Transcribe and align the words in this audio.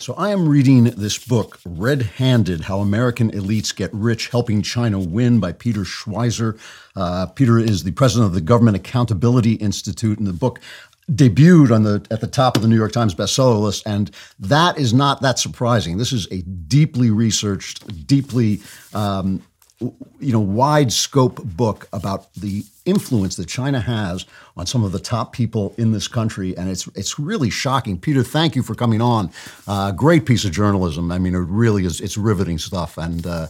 So, 0.00 0.14
I 0.14 0.30
am 0.30 0.48
reading 0.48 0.84
this 0.84 1.18
book, 1.18 1.58
Red 1.66 2.02
Handed 2.02 2.60
How 2.60 2.78
American 2.78 3.32
Elites 3.32 3.74
Get 3.74 3.92
Rich 3.92 4.28
Helping 4.28 4.62
China 4.62 5.00
Win 5.00 5.40
by 5.40 5.50
Peter 5.50 5.80
Schweizer. 5.80 6.56
Uh, 6.94 7.26
Peter 7.26 7.58
is 7.58 7.82
the 7.82 7.90
president 7.90 8.28
of 8.28 8.32
the 8.32 8.40
Government 8.40 8.76
Accountability 8.76 9.54
Institute, 9.54 10.18
and 10.18 10.28
the 10.28 10.32
book 10.32 10.60
debuted 11.10 11.74
on 11.74 11.82
the 11.82 12.06
at 12.12 12.20
the 12.20 12.28
top 12.28 12.54
of 12.54 12.62
the 12.62 12.68
New 12.68 12.76
York 12.76 12.92
Times 12.92 13.12
bestseller 13.12 13.60
list, 13.60 13.82
and 13.86 14.12
that 14.38 14.78
is 14.78 14.94
not 14.94 15.20
that 15.22 15.36
surprising. 15.36 15.98
This 15.98 16.12
is 16.12 16.28
a 16.30 16.42
deeply 16.42 17.10
researched, 17.10 18.06
deeply 18.06 18.60
um, 18.94 19.42
you 19.80 20.32
know 20.32 20.38
wide 20.38 20.92
scope 20.92 21.42
book 21.42 21.88
about 21.92 22.32
the 22.34 22.64
influence 22.88 23.36
that 23.36 23.46
China 23.46 23.80
has 23.80 24.24
on 24.56 24.66
some 24.66 24.82
of 24.82 24.92
the 24.92 24.98
top 24.98 25.32
people 25.32 25.74
in 25.76 25.92
this 25.92 26.08
country, 26.08 26.56
and 26.56 26.68
it's 26.68 26.86
it's 26.88 27.18
really 27.18 27.50
shocking. 27.50 27.98
Peter, 27.98 28.22
thank 28.22 28.56
you 28.56 28.62
for 28.62 28.74
coming 28.74 29.00
on. 29.00 29.30
Uh, 29.66 29.92
great 29.92 30.26
piece 30.26 30.44
of 30.44 30.52
journalism. 30.52 31.12
I 31.12 31.18
mean, 31.18 31.34
it 31.34 31.38
really 31.38 31.84
is. 31.84 32.00
It's 32.00 32.16
riveting 32.16 32.58
stuff, 32.58 32.98
and. 32.98 33.26
Uh, 33.26 33.46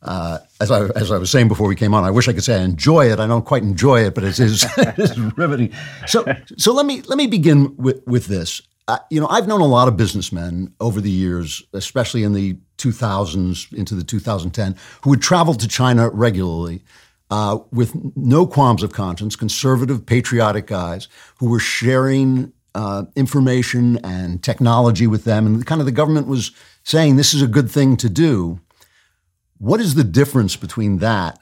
uh, 0.00 0.38
as 0.60 0.70
I 0.70 0.84
as 0.90 1.10
I 1.10 1.18
was 1.18 1.28
saying 1.28 1.48
before 1.48 1.66
we 1.66 1.74
came 1.74 1.92
on, 1.92 2.04
I 2.04 2.12
wish 2.12 2.28
I 2.28 2.32
could 2.32 2.44
say 2.44 2.60
I 2.60 2.62
enjoy 2.62 3.10
it. 3.10 3.18
I 3.18 3.26
don't 3.26 3.44
quite 3.44 3.64
enjoy 3.64 4.04
it, 4.04 4.14
but 4.14 4.22
it 4.22 4.38
is 4.38 4.64
it's 4.76 5.18
riveting. 5.36 5.72
So 6.06 6.24
so 6.56 6.72
let 6.72 6.86
me 6.86 7.02
let 7.02 7.18
me 7.18 7.26
begin 7.26 7.76
with 7.76 8.06
with 8.06 8.26
this. 8.26 8.62
Uh, 8.86 8.98
you 9.10 9.20
know, 9.20 9.26
I've 9.28 9.46
known 9.46 9.60
a 9.60 9.66
lot 9.66 9.88
of 9.88 9.96
businessmen 9.96 10.72
over 10.80 11.00
the 11.00 11.10
years, 11.10 11.62
especially 11.74 12.22
in 12.22 12.32
the 12.32 12.56
2000s 12.78 13.72
into 13.74 13.94
the 13.94 14.04
2010, 14.04 14.76
who 15.02 15.10
would 15.10 15.20
travel 15.20 15.52
to 15.54 15.68
China 15.68 16.08
regularly. 16.08 16.82
Uh, 17.30 17.58
with 17.70 17.94
no 18.16 18.46
qualms 18.46 18.82
of 18.82 18.94
conscience, 18.94 19.36
conservative, 19.36 20.06
patriotic 20.06 20.66
guys 20.66 21.08
who 21.38 21.50
were 21.50 21.60
sharing 21.60 22.50
uh, 22.74 23.04
information 23.16 23.98
and 24.04 24.42
technology 24.42 25.06
with 25.06 25.24
them. 25.24 25.46
And 25.46 25.66
kind 25.66 25.80
of 25.80 25.84
the 25.84 25.92
government 25.92 26.26
was 26.26 26.52
saying 26.84 27.16
this 27.16 27.34
is 27.34 27.42
a 27.42 27.46
good 27.46 27.70
thing 27.70 27.96
to 27.98 28.08
do. 28.08 28.60
What 29.58 29.80
is 29.80 29.94
the 29.94 30.04
difference 30.04 30.56
between 30.56 30.98
that 30.98 31.40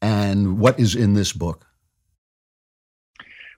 and 0.00 0.58
what 0.58 0.80
is 0.80 0.94
in 0.94 1.14
this 1.14 1.32
book? 1.32 1.66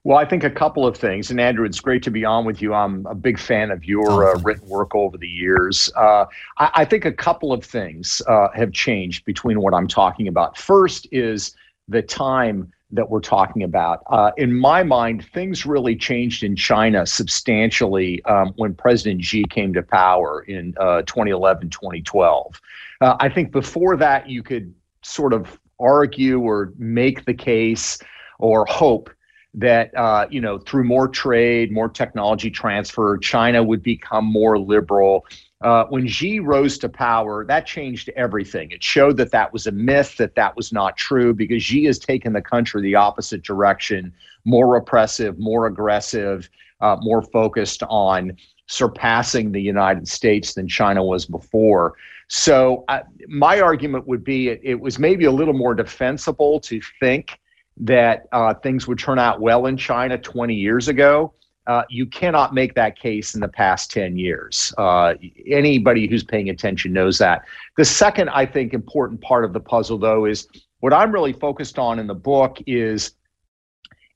Well, 0.02 0.16
I 0.16 0.24
think 0.24 0.44
a 0.44 0.50
couple 0.50 0.86
of 0.86 0.96
things. 0.96 1.30
And 1.30 1.38
Andrew, 1.38 1.66
it's 1.66 1.78
great 1.78 2.02
to 2.04 2.10
be 2.10 2.24
on 2.24 2.46
with 2.46 2.62
you. 2.62 2.72
I'm 2.72 3.04
a 3.06 3.14
big 3.14 3.38
fan 3.38 3.70
of 3.70 3.84
your 3.84 4.34
uh, 4.34 4.40
written 4.40 4.66
work 4.66 4.94
over 4.94 5.18
the 5.18 5.28
years. 5.28 5.92
Uh, 5.94 6.24
I, 6.56 6.70
I, 6.74 6.84
think 6.86 7.04
a 7.04 7.12
couple 7.12 7.52
of 7.52 7.62
things 7.62 8.22
uh, 8.26 8.48
have 8.54 8.72
changed 8.72 9.26
between 9.26 9.60
what 9.60 9.74
I'm 9.74 9.86
talking 9.86 10.26
about. 10.26 10.56
First 10.56 11.06
is 11.12 11.54
the 11.90 12.00
time 12.00 12.72
that 12.92 13.08
we're 13.08 13.20
talking 13.20 13.62
about. 13.62 14.02
Uh, 14.08 14.32
in 14.36 14.52
my 14.52 14.82
mind, 14.82 15.24
things 15.32 15.64
really 15.64 15.94
changed 15.94 16.42
in 16.42 16.56
China 16.56 17.06
substantially 17.06 18.24
um, 18.24 18.52
when 18.56 18.74
President 18.74 19.22
Xi 19.22 19.44
came 19.44 19.72
to 19.74 19.82
power 19.82 20.42
in 20.42 20.74
uh, 20.80 21.02
2011, 21.02 21.70
2012. 21.70 22.60
Uh, 23.00 23.16
I 23.20 23.28
think 23.28 23.52
before 23.52 23.96
that, 23.96 24.28
you 24.28 24.42
could 24.42 24.74
sort 25.02 25.32
of 25.32 25.60
argue 25.78 26.40
or 26.40 26.72
make 26.78 27.24
the 27.24 27.34
case 27.34 27.98
or 28.38 28.66
hope 28.66 29.10
that 29.54 29.96
uh, 29.96 30.26
you 30.30 30.40
know 30.40 30.58
through 30.58 30.84
more 30.84 31.08
trade, 31.08 31.72
more 31.72 31.88
technology 31.88 32.50
transfer, 32.50 33.18
China 33.18 33.62
would 33.62 33.82
become 33.82 34.24
more 34.24 34.58
liberal. 34.58 35.26
Uh, 35.62 35.84
when 35.86 36.06
Xi 36.06 36.40
rose 36.40 36.78
to 36.78 36.88
power, 36.88 37.44
that 37.44 37.66
changed 37.66 38.08
everything. 38.16 38.70
It 38.70 38.82
showed 38.82 39.18
that 39.18 39.30
that 39.32 39.52
was 39.52 39.66
a 39.66 39.72
myth, 39.72 40.16
that 40.16 40.34
that 40.34 40.56
was 40.56 40.72
not 40.72 40.96
true, 40.96 41.34
because 41.34 41.62
Xi 41.62 41.84
has 41.84 41.98
taken 41.98 42.32
the 42.32 42.40
country 42.40 42.80
the 42.80 42.94
opposite 42.94 43.42
direction, 43.42 44.12
more 44.46 44.76
oppressive, 44.76 45.38
more 45.38 45.66
aggressive, 45.66 46.48
uh, 46.80 46.96
more 47.00 47.20
focused 47.20 47.82
on 47.90 48.36
surpassing 48.68 49.52
the 49.52 49.60
United 49.60 50.08
States 50.08 50.54
than 50.54 50.66
China 50.66 51.04
was 51.04 51.26
before. 51.26 51.94
So, 52.28 52.84
uh, 52.88 53.00
my 53.28 53.60
argument 53.60 54.06
would 54.06 54.24
be 54.24 54.48
it, 54.48 54.60
it 54.62 54.80
was 54.80 54.98
maybe 54.98 55.26
a 55.26 55.32
little 55.32 55.52
more 55.52 55.74
defensible 55.74 56.60
to 56.60 56.80
think 57.00 57.38
that 57.76 58.28
uh, 58.32 58.54
things 58.54 58.86
would 58.86 58.98
turn 58.98 59.18
out 59.18 59.40
well 59.40 59.66
in 59.66 59.76
China 59.76 60.16
20 60.16 60.54
years 60.54 60.88
ago. 60.88 61.34
Uh, 61.70 61.84
you 61.88 62.04
cannot 62.04 62.52
make 62.52 62.74
that 62.74 62.98
case 62.98 63.36
in 63.36 63.40
the 63.40 63.46
past 63.46 63.92
10 63.92 64.16
years. 64.16 64.74
Uh, 64.76 65.14
anybody 65.46 66.08
who's 66.08 66.24
paying 66.24 66.50
attention 66.50 66.92
knows 66.92 67.16
that. 67.16 67.44
The 67.76 67.84
second, 67.84 68.28
I 68.30 68.44
think, 68.44 68.74
important 68.74 69.20
part 69.20 69.44
of 69.44 69.52
the 69.52 69.60
puzzle, 69.60 69.96
though, 69.96 70.24
is 70.24 70.48
what 70.80 70.92
I'm 70.92 71.12
really 71.12 71.32
focused 71.32 71.78
on 71.78 72.00
in 72.00 72.08
the 72.08 72.14
book 72.14 72.58
is 72.66 73.12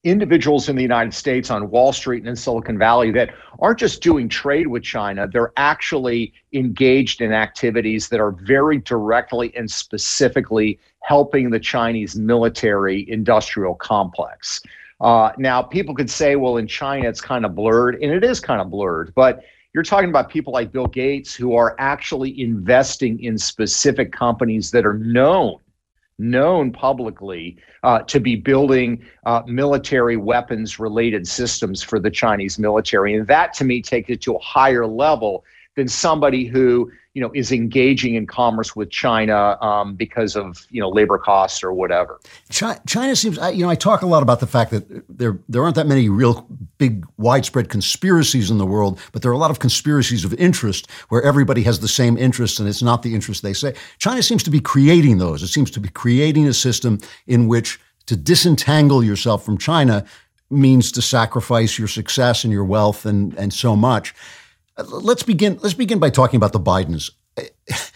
individuals 0.02 0.68
in 0.68 0.74
the 0.74 0.82
United 0.82 1.14
States 1.14 1.48
on 1.48 1.70
Wall 1.70 1.92
Street 1.92 2.22
and 2.22 2.28
in 2.28 2.34
Silicon 2.34 2.76
Valley 2.76 3.12
that 3.12 3.30
aren't 3.60 3.78
just 3.78 4.02
doing 4.02 4.28
trade 4.28 4.66
with 4.66 4.82
China, 4.82 5.28
they're 5.28 5.52
actually 5.56 6.32
engaged 6.54 7.20
in 7.20 7.32
activities 7.32 8.08
that 8.08 8.18
are 8.18 8.32
very 8.32 8.78
directly 8.78 9.54
and 9.54 9.70
specifically 9.70 10.80
helping 11.04 11.50
the 11.50 11.60
Chinese 11.60 12.16
military 12.16 13.08
industrial 13.08 13.76
complex. 13.76 14.60
Uh, 15.00 15.32
now, 15.38 15.60
people 15.62 15.94
could 15.94 16.10
say, 16.10 16.36
well, 16.36 16.56
in 16.56 16.66
China, 16.66 17.08
it's 17.08 17.20
kind 17.20 17.44
of 17.44 17.54
blurred, 17.54 17.96
and 17.96 18.12
it 18.12 18.24
is 18.24 18.40
kind 18.40 18.60
of 18.60 18.70
blurred, 18.70 19.12
but 19.14 19.42
you're 19.74 19.82
talking 19.82 20.08
about 20.08 20.30
people 20.30 20.52
like 20.52 20.70
Bill 20.70 20.86
Gates 20.86 21.34
who 21.34 21.56
are 21.56 21.74
actually 21.80 22.40
investing 22.40 23.20
in 23.22 23.36
specific 23.36 24.12
companies 24.12 24.70
that 24.70 24.86
are 24.86 24.94
known 24.94 25.58
known 26.18 26.70
publicly 26.70 27.56
uh, 27.82 27.98
to 28.02 28.20
be 28.20 28.36
building 28.36 29.04
uh, 29.26 29.42
military 29.46 30.16
weapons 30.16 30.78
related 30.78 31.26
systems 31.26 31.82
for 31.82 31.98
the 31.98 32.10
Chinese 32.10 32.56
military. 32.56 33.16
And 33.16 33.26
that 33.26 33.52
to 33.54 33.64
me 33.64 33.82
takes 33.82 34.10
it 34.10 34.22
to 34.22 34.36
a 34.36 34.38
higher 34.38 34.86
level 34.86 35.44
than 35.74 35.88
somebody 35.88 36.44
who 36.44 36.90
you 37.14 37.20
know 37.20 37.30
is 37.32 37.52
engaging 37.52 38.16
in 38.16 38.26
commerce 38.26 38.74
with 38.74 38.90
China 38.90 39.56
um, 39.62 39.94
because 39.94 40.34
of 40.34 40.66
you 40.70 40.80
know 40.80 40.88
labor 40.88 41.16
costs 41.16 41.62
or 41.62 41.72
whatever. 41.72 42.20
China 42.50 43.16
seems 43.16 43.38
you 43.54 43.64
know 43.64 43.70
I 43.70 43.76
talk 43.76 44.02
a 44.02 44.06
lot 44.06 44.22
about 44.22 44.40
the 44.40 44.46
fact 44.48 44.72
that 44.72 45.04
there 45.08 45.38
there 45.48 45.62
aren't 45.62 45.76
that 45.76 45.86
many 45.86 46.08
real 46.08 46.46
big 46.76 47.06
widespread 47.16 47.68
conspiracies 47.68 48.50
in 48.50 48.58
the 48.58 48.66
world, 48.66 48.98
but 49.12 49.22
there 49.22 49.30
are 49.30 49.34
a 49.34 49.38
lot 49.38 49.52
of 49.52 49.60
conspiracies 49.60 50.24
of 50.24 50.34
interest 50.34 50.90
where 51.08 51.22
everybody 51.22 51.62
has 51.62 51.80
the 51.80 51.88
same 51.88 52.18
interest 52.18 52.58
and 52.58 52.68
it's 52.68 52.82
not 52.82 53.02
the 53.02 53.14
interest 53.14 53.42
they 53.42 53.54
say. 53.54 53.74
China 53.98 54.22
seems 54.22 54.42
to 54.42 54.50
be 54.50 54.60
creating 54.60 55.18
those. 55.18 55.42
It 55.42 55.48
seems 55.48 55.70
to 55.70 55.80
be 55.80 55.88
creating 55.88 56.48
a 56.48 56.52
system 56.52 56.98
in 57.28 57.46
which 57.46 57.80
to 58.06 58.16
disentangle 58.16 59.02
yourself 59.02 59.44
from 59.44 59.56
China 59.56 60.04
means 60.50 60.92
to 60.92 61.00
sacrifice 61.00 61.78
your 61.78 61.88
success 61.88 62.44
and 62.44 62.52
your 62.52 62.64
wealth 62.64 63.06
and 63.06 63.34
and 63.34 63.52
so 63.54 63.76
much. 63.76 64.14
Let's 64.76 65.22
begin. 65.22 65.58
Let's 65.62 65.74
begin 65.74 65.98
by 65.98 66.10
talking 66.10 66.36
about 66.36 66.52
the 66.52 66.60
Bidens. 66.60 67.10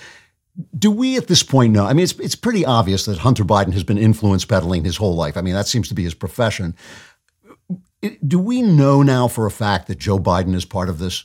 Do 0.78 0.90
we 0.90 1.16
at 1.16 1.28
this 1.28 1.42
point 1.42 1.72
know? 1.72 1.86
I 1.86 1.92
mean, 1.92 2.04
it's 2.04 2.18
it's 2.18 2.34
pretty 2.34 2.64
obvious 2.64 3.04
that 3.06 3.18
Hunter 3.18 3.44
Biden 3.44 3.72
has 3.72 3.84
been 3.84 3.98
influence 3.98 4.44
peddling 4.44 4.84
his 4.84 4.96
whole 4.96 5.14
life. 5.14 5.36
I 5.36 5.40
mean, 5.40 5.54
that 5.54 5.68
seems 5.68 5.88
to 5.88 5.94
be 5.94 6.04
his 6.04 6.14
profession. 6.14 6.74
Do 8.26 8.38
we 8.38 8.62
know 8.62 9.02
now 9.02 9.28
for 9.28 9.46
a 9.46 9.50
fact 9.50 9.88
that 9.88 9.98
Joe 9.98 10.18
Biden 10.18 10.54
is 10.54 10.64
part 10.64 10.88
of 10.88 10.98
this? 10.98 11.24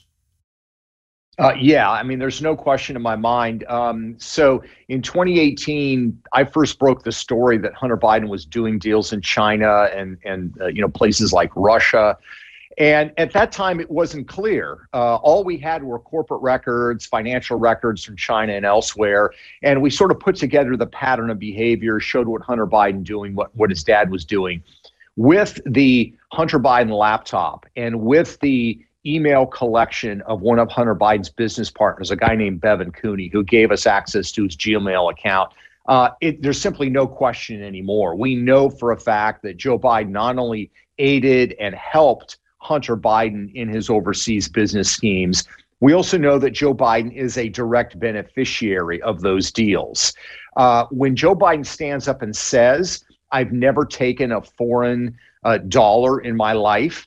Uh, 1.39 1.53
yeah, 1.59 1.89
I 1.89 2.03
mean, 2.03 2.19
there's 2.19 2.43
no 2.43 2.55
question 2.55 2.95
in 2.95 3.01
my 3.01 3.15
mind. 3.15 3.63
Um, 3.67 4.15
so 4.19 4.63
in 4.87 5.01
2018, 5.01 6.21
I 6.31 6.43
first 6.43 6.77
broke 6.77 7.03
the 7.03 7.11
story 7.11 7.57
that 7.57 7.73
Hunter 7.73 7.97
Biden 7.97 8.27
was 8.27 8.45
doing 8.45 8.77
deals 8.77 9.11
in 9.11 9.21
China 9.21 9.89
and 9.95 10.17
and 10.23 10.55
uh, 10.61 10.67
you 10.67 10.81
know 10.81 10.89
places 10.89 11.33
like 11.33 11.51
Russia. 11.55 12.17
And 12.77 13.11
at 13.17 13.31
that 13.33 13.51
time, 13.51 13.79
it 13.79 13.89
wasn't 13.89 14.27
clear. 14.27 14.87
Uh, 14.93 15.15
all 15.17 15.43
we 15.43 15.57
had 15.57 15.83
were 15.83 15.99
corporate 15.99 16.41
records, 16.41 17.05
financial 17.05 17.57
records 17.57 18.03
from 18.03 18.15
China 18.15 18.53
and 18.53 18.65
elsewhere. 18.65 19.31
And 19.61 19.81
we 19.81 19.89
sort 19.89 20.11
of 20.11 20.19
put 20.19 20.35
together 20.35 20.75
the 20.75 20.87
pattern 20.87 21.29
of 21.29 21.39
behavior, 21.39 21.99
showed 21.99 22.27
what 22.27 22.41
Hunter 22.41 22.67
Biden 22.67 23.03
doing, 23.03 23.35
what, 23.35 23.55
what 23.55 23.69
his 23.69 23.83
dad 23.83 24.09
was 24.09 24.25
doing. 24.25 24.63
With 25.15 25.59
the 25.65 26.13
Hunter 26.31 26.59
Biden 26.59 26.97
laptop 26.97 27.67
and 27.75 28.01
with 28.01 28.39
the 28.39 28.83
email 29.05 29.45
collection 29.45 30.21
of 30.21 30.41
one 30.41 30.57
of 30.59 30.71
Hunter 30.71 30.95
Biden's 30.95 31.29
business 31.29 31.69
partners, 31.69 32.09
a 32.09 32.15
guy 32.15 32.35
named 32.35 32.61
Bevan 32.61 32.91
Cooney, 32.91 33.27
who 33.27 33.43
gave 33.43 33.71
us 33.71 33.85
access 33.85 34.31
to 34.31 34.45
his 34.45 34.55
Gmail 34.55 35.11
account. 35.11 35.51
Uh, 35.85 36.09
it, 36.21 36.41
there's 36.41 36.59
simply 36.59 36.89
no 36.89 37.05
question 37.05 37.61
anymore. 37.61 38.15
We 38.15 38.35
know 38.35 38.69
for 38.69 38.93
a 38.93 38.99
fact 38.99 39.43
that 39.43 39.57
Joe 39.57 39.77
Biden 39.77 40.09
not 40.09 40.37
only 40.37 40.71
aided 40.97 41.55
and 41.59 41.75
helped 41.75 42.37
Hunter 42.63 42.95
Biden 42.95 43.53
in 43.53 43.67
his 43.67 43.89
overseas 43.89 44.47
business 44.47 44.89
schemes. 44.89 45.43
We 45.81 45.93
also 45.93 46.17
know 46.17 46.39
that 46.39 46.51
Joe 46.51 46.73
Biden 46.73 47.13
is 47.13 47.37
a 47.37 47.49
direct 47.49 47.99
beneficiary 47.99 49.01
of 49.01 49.19
those 49.19 49.51
deals. 49.51 50.13
Uh, 50.55 50.85
when 50.91 51.15
Joe 51.15 51.35
Biden 51.35 51.65
stands 51.65 52.07
up 52.07 52.21
and 52.21 52.33
says, 52.33 53.03
I've 53.31 53.51
never 53.51 53.83
taken 53.83 54.31
a 54.31 54.41
foreign 54.41 55.17
uh, 55.43 55.57
dollar 55.57 56.21
in 56.21 56.37
my 56.37 56.53
life, 56.53 57.05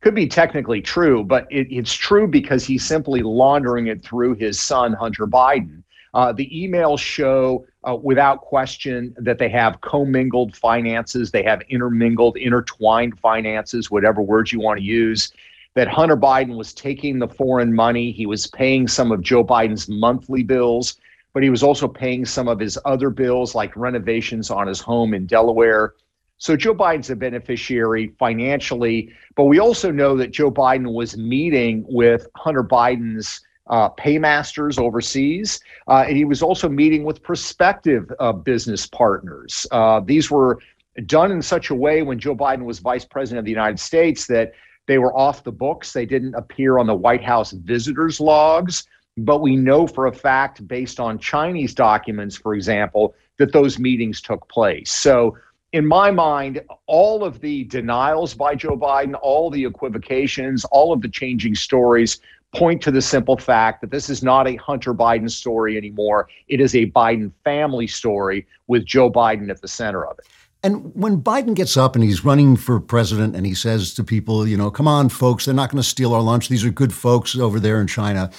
could 0.00 0.14
be 0.14 0.28
technically 0.28 0.80
true, 0.80 1.24
but 1.24 1.46
it, 1.50 1.66
it's 1.70 1.94
true 1.94 2.28
because 2.28 2.64
he's 2.64 2.84
simply 2.84 3.20
laundering 3.22 3.88
it 3.88 4.04
through 4.04 4.34
his 4.34 4.60
son, 4.60 4.92
Hunter 4.92 5.26
Biden. 5.26 5.82
Uh, 6.14 6.32
the 6.32 6.50
emails 6.50 6.98
show 6.98 7.64
uh, 7.88 7.96
without 7.96 8.42
question 8.42 9.14
that 9.18 9.38
they 9.38 9.48
have 9.48 9.80
commingled 9.80 10.54
finances, 10.54 11.30
they 11.30 11.42
have 11.42 11.62
intermingled, 11.70 12.36
intertwined 12.36 13.18
finances, 13.18 13.90
whatever 13.90 14.20
words 14.20 14.52
you 14.52 14.60
want 14.60 14.78
to 14.78 14.84
use. 14.84 15.32
that 15.74 15.88
Hunter 15.88 16.16
Biden 16.16 16.56
was 16.56 16.74
taking 16.74 17.18
the 17.18 17.28
foreign 17.28 17.74
money. 17.74 18.12
He 18.12 18.26
was 18.26 18.46
paying 18.46 18.86
some 18.86 19.10
of 19.10 19.22
Joe 19.22 19.44
Biden's 19.44 19.88
monthly 19.88 20.42
bills, 20.42 20.96
but 21.32 21.42
he 21.42 21.50
was 21.50 21.62
also 21.62 21.88
paying 21.88 22.24
some 22.26 22.48
of 22.48 22.60
his 22.60 22.78
other 22.84 23.08
bills, 23.08 23.54
like 23.54 23.74
renovations 23.76 24.50
on 24.50 24.66
his 24.66 24.80
home 24.80 25.14
in 25.14 25.26
Delaware. 25.26 25.94
So 26.36 26.56
Joe 26.56 26.74
Biden's 26.74 27.10
a 27.10 27.16
beneficiary 27.16 28.14
financially, 28.18 29.12
but 29.36 29.44
we 29.44 29.60
also 29.60 29.90
know 29.90 30.16
that 30.16 30.32
Joe 30.32 30.50
Biden 30.50 30.92
was 30.92 31.16
meeting 31.16 31.84
with 31.88 32.26
Hunter 32.36 32.64
Biden's 32.64 33.40
uh, 33.72 33.88
paymasters 33.88 34.78
overseas. 34.78 35.58
Uh, 35.88 36.04
and 36.06 36.16
he 36.16 36.26
was 36.26 36.42
also 36.42 36.68
meeting 36.68 37.04
with 37.04 37.22
prospective 37.22 38.12
uh, 38.20 38.30
business 38.30 38.86
partners. 38.86 39.66
Uh, 39.72 39.98
these 39.98 40.30
were 40.30 40.58
done 41.06 41.32
in 41.32 41.40
such 41.40 41.70
a 41.70 41.74
way 41.74 42.02
when 42.02 42.18
Joe 42.18 42.36
Biden 42.36 42.64
was 42.64 42.78
vice 42.80 43.06
president 43.06 43.38
of 43.38 43.44
the 43.46 43.50
United 43.50 43.80
States 43.80 44.26
that 44.26 44.52
they 44.86 44.98
were 44.98 45.16
off 45.16 45.42
the 45.42 45.52
books. 45.52 45.94
They 45.94 46.04
didn't 46.04 46.34
appear 46.34 46.78
on 46.78 46.86
the 46.86 46.94
White 46.94 47.24
House 47.24 47.52
visitors 47.52 48.20
logs. 48.20 48.84
But 49.16 49.40
we 49.40 49.56
know 49.56 49.86
for 49.86 50.06
a 50.06 50.12
fact, 50.12 50.66
based 50.68 51.00
on 51.00 51.18
Chinese 51.18 51.74
documents, 51.74 52.36
for 52.36 52.54
example, 52.54 53.14
that 53.38 53.52
those 53.52 53.78
meetings 53.78 54.20
took 54.20 54.46
place. 54.48 54.92
So, 54.92 55.36
in 55.72 55.86
my 55.86 56.10
mind, 56.10 56.60
all 56.86 57.24
of 57.24 57.40
the 57.40 57.64
denials 57.64 58.34
by 58.34 58.54
Joe 58.54 58.76
Biden, 58.76 59.14
all 59.22 59.50
the 59.50 59.64
equivocations, 59.64 60.66
all 60.66 60.92
of 60.92 61.00
the 61.00 61.08
changing 61.08 61.54
stories 61.54 62.20
point 62.54 62.82
to 62.82 62.90
the 62.90 63.02
simple 63.02 63.36
fact 63.36 63.80
that 63.80 63.90
this 63.90 64.10
is 64.10 64.22
not 64.22 64.46
a 64.46 64.56
Hunter 64.56 64.94
Biden 64.94 65.30
story 65.30 65.76
anymore. 65.76 66.28
It 66.48 66.60
is 66.60 66.74
a 66.74 66.86
Biden 66.90 67.32
family 67.44 67.86
story 67.86 68.46
with 68.66 68.84
Joe 68.84 69.10
Biden 69.10 69.50
at 69.50 69.62
the 69.62 69.68
center 69.68 70.04
of 70.04 70.18
it. 70.18 70.26
And 70.64 70.94
when 70.94 71.20
Biden 71.20 71.54
gets 71.54 71.76
up 71.76 71.96
and 71.96 72.04
he's 72.04 72.24
running 72.24 72.56
for 72.56 72.78
president 72.78 73.34
and 73.34 73.44
he 73.44 73.54
says 73.54 73.94
to 73.94 74.04
people, 74.04 74.46
you 74.46 74.56
know, 74.56 74.70
come 74.70 74.86
on, 74.86 75.08
folks, 75.08 75.44
they're 75.44 75.54
not 75.54 75.70
going 75.70 75.82
to 75.82 75.88
steal 75.88 76.14
our 76.14 76.20
lunch. 76.20 76.48
These 76.48 76.64
are 76.64 76.70
good 76.70 76.94
folks 76.94 77.36
over 77.36 77.58
there 77.58 77.80
in 77.80 77.88
China. 77.88 78.30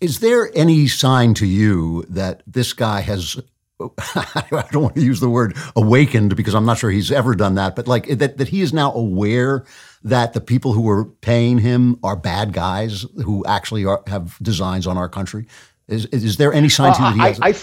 Is 0.00 0.20
there 0.20 0.50
any 0.54 0.86
sign 0.86 1.34
to 1.34 1.46
you 1.46 2.04
that 2.08 2.42
this 2.46 2.72
guy 2.72 3.00
has 3.00 3.36
I 4.14 4.64
don't 4.70 4.82
want 4.82 4.94
to 4.94 5.02
use 5.02 5.20
the 5.20 5.28
word 5.28 5.54
awakened 5.74 6.34
because 6.34 6.54
I'm 6.54 6.64
not 6.64 6.78
sure 6.78 6.90
he's 6.90 7.12
ever 7.12 7.34
done 7.34 7.56
that, 7.56 7.76
but 7.76 7.86
like 7.86 8.06
that, 8.06 8.38
that 8.38 8.48
he 8.48 8.62
is 8.62 8.72
now 8.72 8.92
aware 8.92 9.64
that 10.06 10.34
the 10.34 10.40
people 10.40 10.72
who 10.72 10.88
are 10.88 11.04
paying 11.04 11.58
him 11.58 11.98
are 12.04 12.14
bad 12.14 12.52
guys 12.52 13.04
who 13.24 13.44
actually 13.44 13.84
are, 13.84 14.02
have 14.06 14.38
designs 14.40 14.86
on 14.86 14.96
our 14.96 15.08
country? 15.08 15.46
Is, 15.88 16.06
is 16.06 16.36
there 16.36 16.52
any 16.52 16.68
sign 16.68 16.92
you 16.92 16.98
that 16.98 17.14
he 17.14 17.20
uh, 17.20 17.24
has? 17.24 17.40
I, 17.40 17.48
I, 17.48 17.54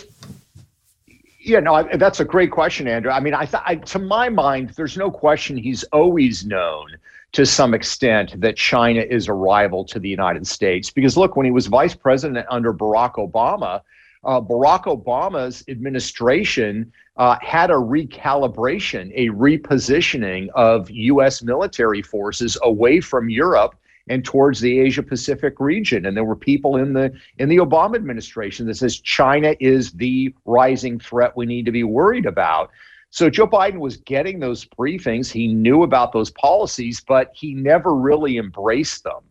yeah, 1.39 1.59
no, 1.61 1.73
I, 1.73 1.95
that's 1.95 2.19
a 2.19 2.25
great 2.25 2.51
question, 2.51 2.85
Andrew. 2.85 3.11
I 3.11 3.21
mean, 3.21 3.33
I, 3.33 3.45
th- 3.45 3.63
I, 3.65 3.75
to 3.75 3.99
my 3.99 4.27
mind, 4.27 4.71
there's 4.71 4.97
no 4.97 5.09
question 5.09 5.55
he's 5.55 5.83
always 5.85 6.45
known 6.45 6.87
to 7.31 7.45
some 7.45 7.73
extent 7.73 8.39
that 8.41 8.57
China 8.57 9.01
is 9.01 9.29
a 9.29 9.33
rival 9.33 9.85
to 9.85 9.97
the 9.97 10.09
United 10.09 10.45
States. 10.45 10.91
Because 10.91 11.15
look, 11.15 11.37
when 11.37 11.45
he 11.45 11.51
was 11.51 11.67
vice 11.67 11.95
president 11.95 12.45
under 12.49 12.73
Barack 12.73 13.13
Obama, 13.13 13.81
uh, 14.25 14.39
Barack 14.39 14.83
Obama's 14.85 15.63
administration 15.67 16.91
uh, 17.17 17.37
had 17.41 17.69
a 17.69 17.75
recalibration, 17.75 19.11
a 19.15 19.29
repositioning 19.29 20.49
of 20.55 20.89
U.S. 20.89 21.43
military 21.43 22.01
forces 22.01 22.57
away 22.63 22.99
from 22.99 23.29
Europe 23.29 23.75
and 24.09 24.25
towards 24.25 24.59
the 24.59 24.79
Asia 24.79 25.03
Pacific 25.03 25.59
region. 25.59 26.05
And 26.05 26.17
there 26.17 26.25
were 26.25 26.35
people 26.35 26.77
in 26.77 26.93
the 26.93 27.13
in 27.37 27.49
the 27.49 27.57
Obama 27.57 27.95
administration 27.95 28.65
that 28.67 28.75
says 28.75 28.99
China 28.99 29.55
is 29.59 29.91
the 29.91 30.33
rising 30.45 30.99
threat 30.99 31.35
we 31.35 31.45
need 31.45 31.65
to 31.65 31.71
be 31.71 31.83
worried 31.83 32.25
about. 32.25 32.69
So 33.11 33.29
Joe 33.29 33.47
Biden 33.47 33.77
was 33.77 33.97
getting 33.97 34.39
those 34.39 34.65
briefings. 34.65 35.31
He 35.31 35.47
knew 35.47 35.83
about 35.83 36.13
those 36.13 36.31
policies, 36.31 36.99
but 36.99 37.31
he 37.35 37.53
never 37.53 37.93
really 37.93 38.37
embraced 38.37 39.03
them. 39.03 39.21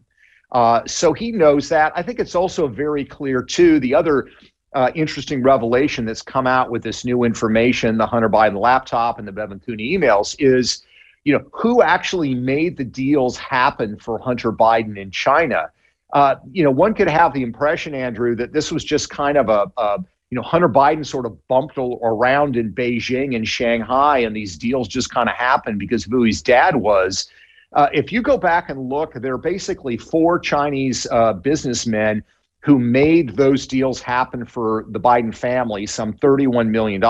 Uh, 0.53 0.83
so 0.87 1.13
he 1.13 1.33
knows 1.33 1.69
that. 1.71 1.93
I 1.97 2.03
think 2.03 2.21
it's 2.21 2.35
also 2.35 2.69
very 2.69 3.05
clear 3.05 3.43
too. 3.43 3.81
The 3.81 3.95
other 3.95 4.29
uh, 4.75 4.91
interesting 4.95 5.43
revelation 5.43 6.05
that's 6.05 6.23
come 6.23 6.47
out 6.47 6.71
with 6.71 6.83
this 6.83 7.05
new 7.05 7.25
information, 7.25 7.99
the 7.99 8.07
Hunter 8.07 8.29
Biden 8.29 8.59
laptop 8.59 9.19
and 9.19 9.29
the 9.29 9.33
Bevan 9.33 9.61
Cooney 9.61 9.97
emails, 9.97 10.35
is 10.39 10.85
you 11.25 11.33
know 11.33 11.45
who 11.53 11.83
actually 11.83 12.35
made 12.35 12.77
the 12.77 12.85
deals 12.85 13.37
happen 13.37 13.99
for 13.99 14.19
Hunter 14.19 14.53
Biden 14.53 14.99
in 14.99 15.11
China. 15.11 15.71
Uh, 16.13 16.37
you 16.51 16.63
know, 16.63 16.71
one 16.71 16.95
could 16.95 17.09
have 17.09 17.33
the 17.33 17.43
impression, 17.43 17.95
Andrew, 17.95 18.35
that 18.37 18.53
this 18.53 18.71
was 18.71 18.85
just 18.85 19.09
kind 19.09 19.39
of 19.39 19.49
a, 19.49 19.71
a 19.77 19.99
you 20.31 20.37
know 20.37 20.43
Hunter 20.43 20.69
Biden 20.69 21.07
sort 21.07 21.27
of 21.27 21.37
bumped 21.49 21.77
around 21.77 22.57
in 22.57 22.73
Beijing 22.73 23.37
and 23.37 23.47
Shanghai, 23.47 24.19
and 24.19 24.35
these 24.35 24.57
deals 24.57 24.89
just 24.89 25.11
kind 25.11 25.29
of 25.29 25.37
happened 25.37 25.79
because 25.79 26.07
of 26.07 26.13
who 26.13 26.23
his 26.23 26.43
dad 26.43 26.77
was. 26.77 27.29
Uh, 27.75 27.89
if 27.93 28.13
you 28.13 28.21
go 28.21 28.37
back 28.37 28.69
and 28.69 28.89
look, 28.89 29.15
there 29.15 29.35
are 29.35 29.39
basically 29.39 29.97
four 29.97 30.39
Chinese 30.39 31.07
uh, 31.11 31.33
businessmen 31.33 32.23
who 32.63 32.79
made 32.79 33.37
those 33.37 33.67
deals 33.67 34.01
happen 34.01 34.45
for 34.45 34.87
the 34.91 35.01
Biden 35.01 35.35
family, 35.35 35.87
some 35.87 36.13
$31 36.15 36.69
million. 36.69 37.03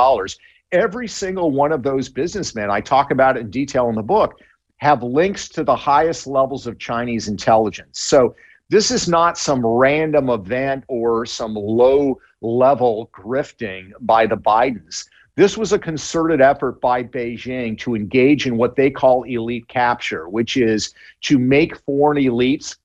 Every 0.72 1.06
single 1.06 1.50
one 1.50 1.72
of 1.72 1.82
those 1.82 2.08
businessmen, 2.08 2.70
I 2.70 2.80
talk 2.80 3.10
about 3.10 3.36
it 3.36 3.40
in 3.40 3.50
detail 3.50 3.88
in 3.90 3.94
the 3.94 4.02
book, 4.02 4.40
have 4.78 5.02
links 5.02 5.48
to 5.50 5.62
the 5.62 5.76
highest 5.76 6.26
levels 6.26 6.66
of 6.66 6.78
Chinese 6.78 7.28
intelligence. 7.28 8.00
So 8.00 8.34
this 8.70 8.90
is 8.90 9.06
not 9.06 9.36
some 9.36 9.64
random 9.64 10.30
event 10.30 10.84
or 10.88 11.26
some 11.26 11.54
low 11.54 12.18
level 12.40 13.10
grifting 13.12 13.92
by 14.00 14.26
the 14.26 14.36
Bidens. 14.36 15.06
This 15.34 15.58
was 15.58 15.72
a 15.72 15.78
concerted 15.78 16.40
effort 16.40 16.80
by 16.80 17.02
Beijing 17.02 17.78
to 17.80 17.94
engage 17.94 18.46
in 18.46 18.56
what 18.56 18.76
they 18.76 18.90
call 18.90 19.24
elite 19.24 19.68
capture, 19.68 20.28
which 20.28 20.56
is 20.56 20.94
to 21.22 21.38
make 21.38 21.76
foreign 21.84 22.22
elites, 22.22 22.76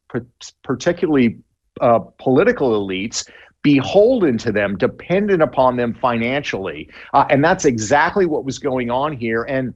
particularly 0.64 1.38
uh, 1.82 2.00
political 2.18 2.72
elites 2.72 3.28
beholden 3.64 4.38
to 4.38 4.52
them, 4.52 4.78
dependent 4.78 5.42
upon 5.42 5.76
them 5.76 5.94
financially. 5.94 6.90
Uh, 7.14 7.26
and 7.30 7.44
that's 7.44 7.66
exactly 7.66 8.26
what 8.26 8.46
was 8.46 8.60
going 8.60 8.90
on 8.90 9.12
here. 9.12 9.44
And 9.44 9.74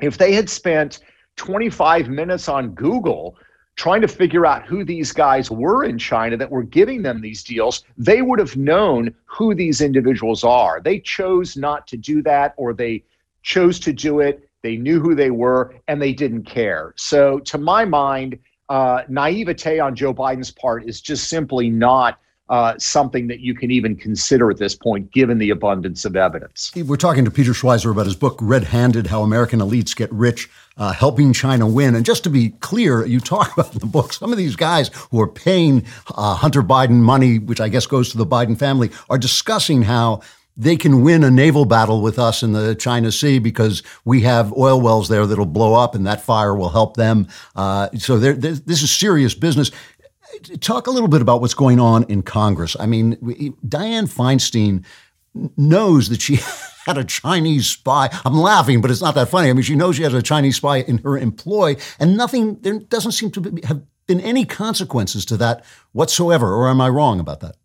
if 0.00 0.18
they 0.18 0.32
had 0.32 0.48
spent 0.48 1.00
25 1.36 2.08
minutes 2.08 2.48
on 2.48 2.70
Google 2.74 3.36
trying 3.76 4.00
to 4.00 4.08
figure 4.08 4.46
out 4.46 4.64
who 4.64 4.84
these 4.84 5.10
guys 5.10 5.50
were 5.50 5.84
in 5.84 5.98
China 5.98 6.36
that 6.36 6.50
were 6.50 6.62
giving 6.62 7.02
them 7.02 7.20
these 7.20 7.42
deals, 7.42 7.84
they 7.96 8.22
would 8.22 8.38
have 8.38 8.56
known 8.56 9.12
who 9.24 9.54
these 9.54 9.80
individuals 9.80 10.44
are. 10.44 10.80
They 10.80 11.00
chose 11.00 11.56
not 11.56 11.86
to 11.88 11.96
do 11.96 12.22
that, 12.22 12.54
or 12.56 12.72
they 12.72 13.02
chose 13.42 13.80
to 13.80 13.92
do 13.92 14.20
it. 14.20 14.48
They 14.62 14.76
knew 14.76 15.00
who 15.00 15.14
they 15.14 15.30
were 15.30 15.74
and 15.88 16.00
they 16.00 16.12
didn't 16.12 16.44
care. 16.44 16.94
So, 16.96 17.40
to 17.40 17.58
my 17.58 17.84
mind, 17.84 18.38
uh, 18.74 19.04
naivete 19.08 19.78
on 19.78 19.94
Joe 19.94 20.12
Biden's 20.12 20.50
part 20.50 20.84
is 20.84 21.00
just 21.00 21.28
simply 21.28 21.70
not 21.70 22.18
uh, 22.48 22.74
something 22.76 23.28
that 23.28 23.38
you 23.38 23.54
can 23.54 23.70
even 23.70 23.94
consider 23.94 24.50
at 24.50 24.58
this 24.58 24.74
point, 24.74 25.12
given 25.12 25.38
the 25.38 25.50
abundance 25.50 26.04
of 26.04 26.16
evidence. 26.16 26.72
We're 26.74 26.96
talking 26.96 27.24
to 27.24 27.30
Peter 27.30 27.52
Schweizer 27.52 27.92
about 27.92 28.06
his 28.06 28.16
book, 28.16 28.36
Red 28.42 28.64
Handed 28.64 29.06
How 29.06 29.22
American 29.22 29.60
Elites 29.60 29.94
Get 29.94 30.12
Rich, 30.12 30.50
uh, 30.76 30.92
Helping 30.92 31.32
China 31.32 31.68
Win. 31.68 31.94
And 31.94 32.04
just 32.04 32.24
to 32.24 32.30
be 32.30 32.50
clear, 32.50 33.06
you 33.06 33.20
talk 33.20 33.52
about 33.52 33.72
in 33.74 33.78
the 33.78 33.86
book, 33.86 34.12
some 34.12 34.32
of 34.32 34.38
these 34.38 34.56
guys 34.56 34.90
who 35.12 35.20
are 35.20 35.28
paying 35.28 35.86
uh, 36.16 36.34
Hunter 36.34 36.64
Biden 36.64 36.98
money, 36.98 37.38
which 37.38 37.60
I 37.60 37.68
guess 37.68 37.86
goes 37.86 38.10
to 38.10 38.18
the 38.18 38.26
Biden 38.26 38.58
family, 38.58 38.90
are 39.08 39.18
discussing 39.18 39.82
how 39.82 40.20
they 40.56 40.76
can 40.76 41.02
win 41.02 41.24
a 41.24 41.30
naval 41.30 41.64
battle 41.64 42.00
with 42.00 42.18
us 42.18 42.42
in 42.42 42.52
the 42.52 42.74
China 42.74 43.10
Sea 43.10 43.38
because 43.38 43.82
we 44.04 44.20
have 44.22 44.52
oil 44.52 44.80
wells 44.80 45.08
there 45.08 45.26
that'll 45.26 45.46
blow 45.46 45.74
up 45.74 45.94
and 45.94 46.06
that 46.06 46.20
fire 46.20 46.54
will 46.54 46.68
help 46.68 46.96
them. 46.96 47.26
Uh, 47.56 47.88
so 47.96 48.18
this 48.18 48.82
is 48.82 48.90
serious 48.90 49.34
business. 49.34 49.70
Talk 50.60 50.86
a 50.86 50.90
little 50.90 51.08
bit 51.08 51.22
about 51.22 51.40
what's 51.40 51.54
going 51.54 51.80
on 51.80 52.04
in 52.04 52.22
Congress. 52.22 52.76
I 52.78 52.86
mean, 52.86 53.16
Dianne 53.66 54.12
Feinstein 54.12 54.84
knows 55.56 56.08
that 56.08 56.22
she 56.22 56.38
had 56.86 56.98
a 56.98 57.04
Chinese 57.04 57.66
spy. 57.66 58.08
I'm 58.24 58.36
laughing, 58.36 58.80
but 58.80 58.90
it's 58.90 59.00
not 59.00 59.14
that 59.16 59.28
funny. 59.28 59.50
I 59.50 59.52
mean, 59.52 59.62
she 59.62 59.74
knows 59.74 59.96
she 59.96 60.02
has 60.02 60.14
a 60.14 60.22
Chinese 60.22 60.56
spy 60.56 60.78
in 60.78 60.98
her 60.98 61.16
employ, 61.16 61.76
and 61.98 62.16
nothing, 62.16 62.60
there 62.60 62.78
doesn't 62.78 63.12
seem 63.12 63.30
to 63.32 63.40
be, 63.40 63.66
have 63.66 63.82
been 64.06 64.20
any 64.20 64.44
consequences 64.44 65.24
to 65.26 65.36
that 65.38 65.64
whatsoever. 65.92 66.54
Or 66.54 66.68
am 66.68 66.80
I 66.80 66.88
wrong 66.88 67.20
about 67.20 67.40
that? 67.40 67.56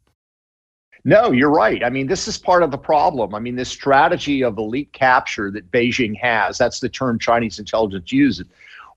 No, 1.06 1.32
you're 1.32 1.52
right. 1.52 1.84
I 1.84 1.90
mean, 1.90 2.08
this 2.08 2.28
is 2.28 2.38
part 2.38 2.62
of 2.62 2.72
the 2.72 2.78
problem. 2.78 3.34
I 3.34 3.40
mean, 3.40 3.56
this 3.56 3.70
strategy 3.70 4.44
of 4.44 4.58
elite 4.58 4.92
capture 4.92 5.50
that 5.52 5.72
Beijing 5.72 6.18
has, 6.20 6.58
that's 6.58 6.80
the 6.80 6.90
term 6.90 7.18
Chinese 7.18 7.60
intelligence 7.60 8.12
uses, 8.12 8.48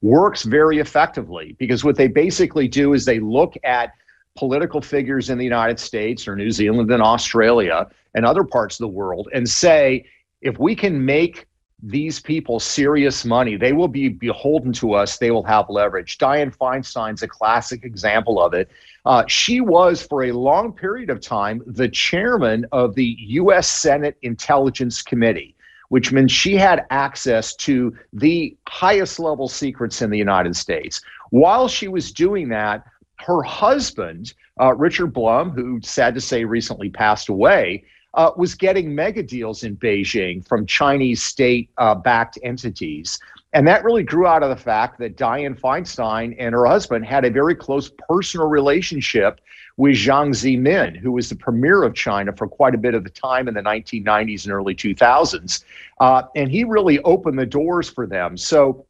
works 0.03 0.43
very 0.43 0.79
effectively 0.79 1.55
because 1.59 1.85
what 1.85 1.97
they 1.97 2.09
basically 2.09 2.67
do 2.67 2.93
is 2.93 3.05
they 3.05 3.21
look 3.21 3.55
at 3.63 3.93
political 4.37 4.81
figures 4.81 5.31
in 5.31 5.39
the 5.39 5.45
United 5.45 5.79
States 5.79 6.27
or 6.27 6.35
New 6.35 6.51
Zealand 6.51 6.91
and 6.91 7.03
Australia 7.03 7.87
and 8.15 8.27
other 8.27 8.45
parts 8.45 8.77
of 8.77 8.85
the 8.85 8.89
world 8.89 9.29
and 9.33 9.49
say, 9.49 10.05
if 10.41 10.59
we 10.59 10.75
can 10.75 11.05
make 11.05 11.47
these 11.83 12.21
people 12.21 12.61
serious 12.61 13.25
money, 13.25 13.57
they 13.57 13.73
will 13.73 13.89
be 13.89 14.09
beholden 14.09 14.73
to 14.75 14.95
us, 14.95 15.19
they 15.19 15.33
will 15.33 15.43
have 15.43 15.69
leverage. 15.69 16.17
Dianne 16.19 16.55
Feinstein's 16.55 17.23
a 17.23 17.29
classic 17.29 17.85
example 17.85 18.41
of 18.41 18.55
it. 18.55 18.71
Uh, 19.05 19.25
she 19.27 19.61
was, 19.61 20.01
for 20.01 20.25
a 20.25 20.33
long 20.33 20.73
period 20.73 21.11
of 21.11 21.21
time, 21.21 21.61
the 21.67 21.89
chairman 21.89 22.65
of 22.71 22.95
the 22.95 23.17
U.S. 23.19 23.69
Senate 23.69 24.17
Intelligence 24.23 25.03
Committee, 25.03 25.57
which 25.89 26.13
means 26.13 26.31
she 26.31 26.55
had 26.55 26.87
access 26.91 27.57
to 27.57 27.97
the 28.13 28.57
highest 28.69 29.19
level 29.19 29.49
secrets 29.49 30.03
in 30.03 30.11
the 30.11 30.19
United 30.19 30.55
States. 30.55 31.01
While 31.31 31.67
she 31.67 31.89
was 31.89 32.13
doing 32.13 32.49
that, 32.51 32.87
her 33.19 33.43
husband, 33.43 34.35
uh, 34.61 34.75
Richard 34.75 35.13
Blum, 35.13 35.51
who 35.51 35.81
sad 35.83 36.15
to 36.15 36.21
say 36.21 36.45
recently 36.45 36.91
passed 36.91 37.29
away, 37.29 37.85
uh, 38.15 38.31
was 38.37 38.55
getting 38.55 38.95
mega 38.95 39.23
deals 39.23 39.65
in 39.65 39.77
Beijing 39.77 40.47
from 40.47 40.67
Chinese 40.67 41.23
state 41.23 41.71
uh, 41.79 41.95
backed 41.95 42.39
entities. 42.43 43.19
And 43.55 43.67
that 43.69 43.85
really 43.85 44.03
grew 44.03 44.27
out 44.27 44.43
of 44.43 44.49
the 44.49 44.57
fact 44.57 44.99
that 44.99 45.17
Dianne 45.17 45.59
Feinstein 45.59 46.35
and 46.39 46.55
her 46.55 46.67
husband 46.67 47.05
had 47.05 47.25
a 47.25 47.31
very 47.31 47.55
close 47.55 47.91
personal 48.09 48.49
relationship 48.49 49.41
with 49.77 49.95
Jiang 49.95 50.31
Zemin, 50.31 50.97
who 50.97 51.13
was 51.13 51.29
the 51.29 51.37
premier 51.37 51.83
of 51.83 51.95
China 51.95 52.33
for 52.35 52.47
quite 52.47 52.75
a 52.75 52.79
bit 52.79 52.95
of 52.95 53.05
the 53.05 53.11
time 53.11 53.49
in 53.49 53.55
the 53.55 53.61
1990s 53.61 54.45
and 54.45 54.53
early 54.53 54.75
2000s. 54.75 55.65
Uh, 56.01 56.23
and 56.37 56.51
he 56.51 56.65
really 56.65 56.99
opened 57.01 57.39
the 57.39 57.47
doors 57.47 57.89
for 57.89 58.07
them. 58.07 58.37
So 58.37 58.87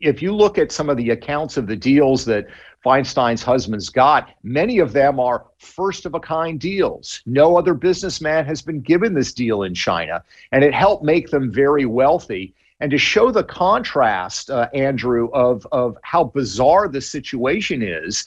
if 0.00 0.22
you 0.22 0.34
look 0.34 0.58
at 0.58 0.72
some 0.72 0.88
of 0.88 0.96
the 0.96 1.10
accounts 1.10 1.56
of 1.56 1.66
the 1.66 1.76
deals 1.76 2.24
that 2.24 2.46
Feinstein's 2.82 3.42
husband's 3.42 3.90
got, 3.90 4.30
many 4.42 4.78
of 4.78 4.92
them 4.92 5.20
are 5.20 5.46
first 5.58 6.06
of 6.06 6.14
a 6.14 6.20
kind 6.20 6.58
deals. 6.58 7.20
No 7.26 7.58
other 7.58 7.74
businessman 7.74 8.46
has 8.46 8.62
been 8.62 8.80
given 8.80 9.12
this 9.12 9.34
deal 9.34 9.64
in 9.64 9.74
China, 9.74 10.24
and 10.52 10.64
it 10.64 10.72
helped 10.72 11.04
make 11.04 11.28
them 11.28 11.52
very 11.52 11.84
wealthy. 11.84 12.54
And 12.80 12.90
to 12.90 12.96
show 12.96 13.30
the 13.30 13.44
contrast, 13.44 14.50
uh, 14.50 14.68
Andrew, 14.72 15.28
of, 15.34 15.66
of 15.72 15.98
how 16.02 16.24
bizarre 16.24 16.88
the 16.88 17.02
situation 17.02 17.82
is, 17.82 18.26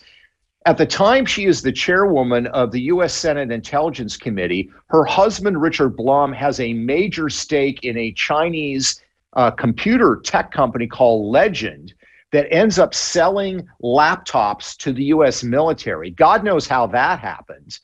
at 0.68 0.78
the 0.78 0.86
time 0.86 1.26
she 1.26 1.46
is 1.46 1.62
the 1.62 1.72
chairwoman 1.72 2.48
of 2.48 2.72
the 2.72 2.82
U.S. 2.82 3.14
Senate 3.14 3.52
Intelligence 3.52 4.16
Committee, 4.16 4.70
her 4.88 5.04
husband, 5.04 5.62
Richard 5.62 5.98
Blum, 5.98 6.32
has 6.32 6.60
a 6.60 6.74
major 6.74 7.28
stake 7.28 7.84
in 7.84 7.98
a 7.98 8.14
Chinese 8.14 9.02
uh, 9.34 9.50
computer 9.50 10.22
tech 10.24 10.52
company 10.52 10.88
called 10.88 11.32
Legend 11.32 11.94
that 12.34 12.52
ends 12.52 12.80
up 12.80 12.96
selling 12.96 13.66
laptops 13.84 14.75
to 14.78 14.92
the 14.92 15.06
US 15.06 15.44
military. 15.44 16.10
God 16.10 16.44
knows 16.44 16.68
how 16.68 16.88
that 16.88 17.20
happens. 17.20 17.82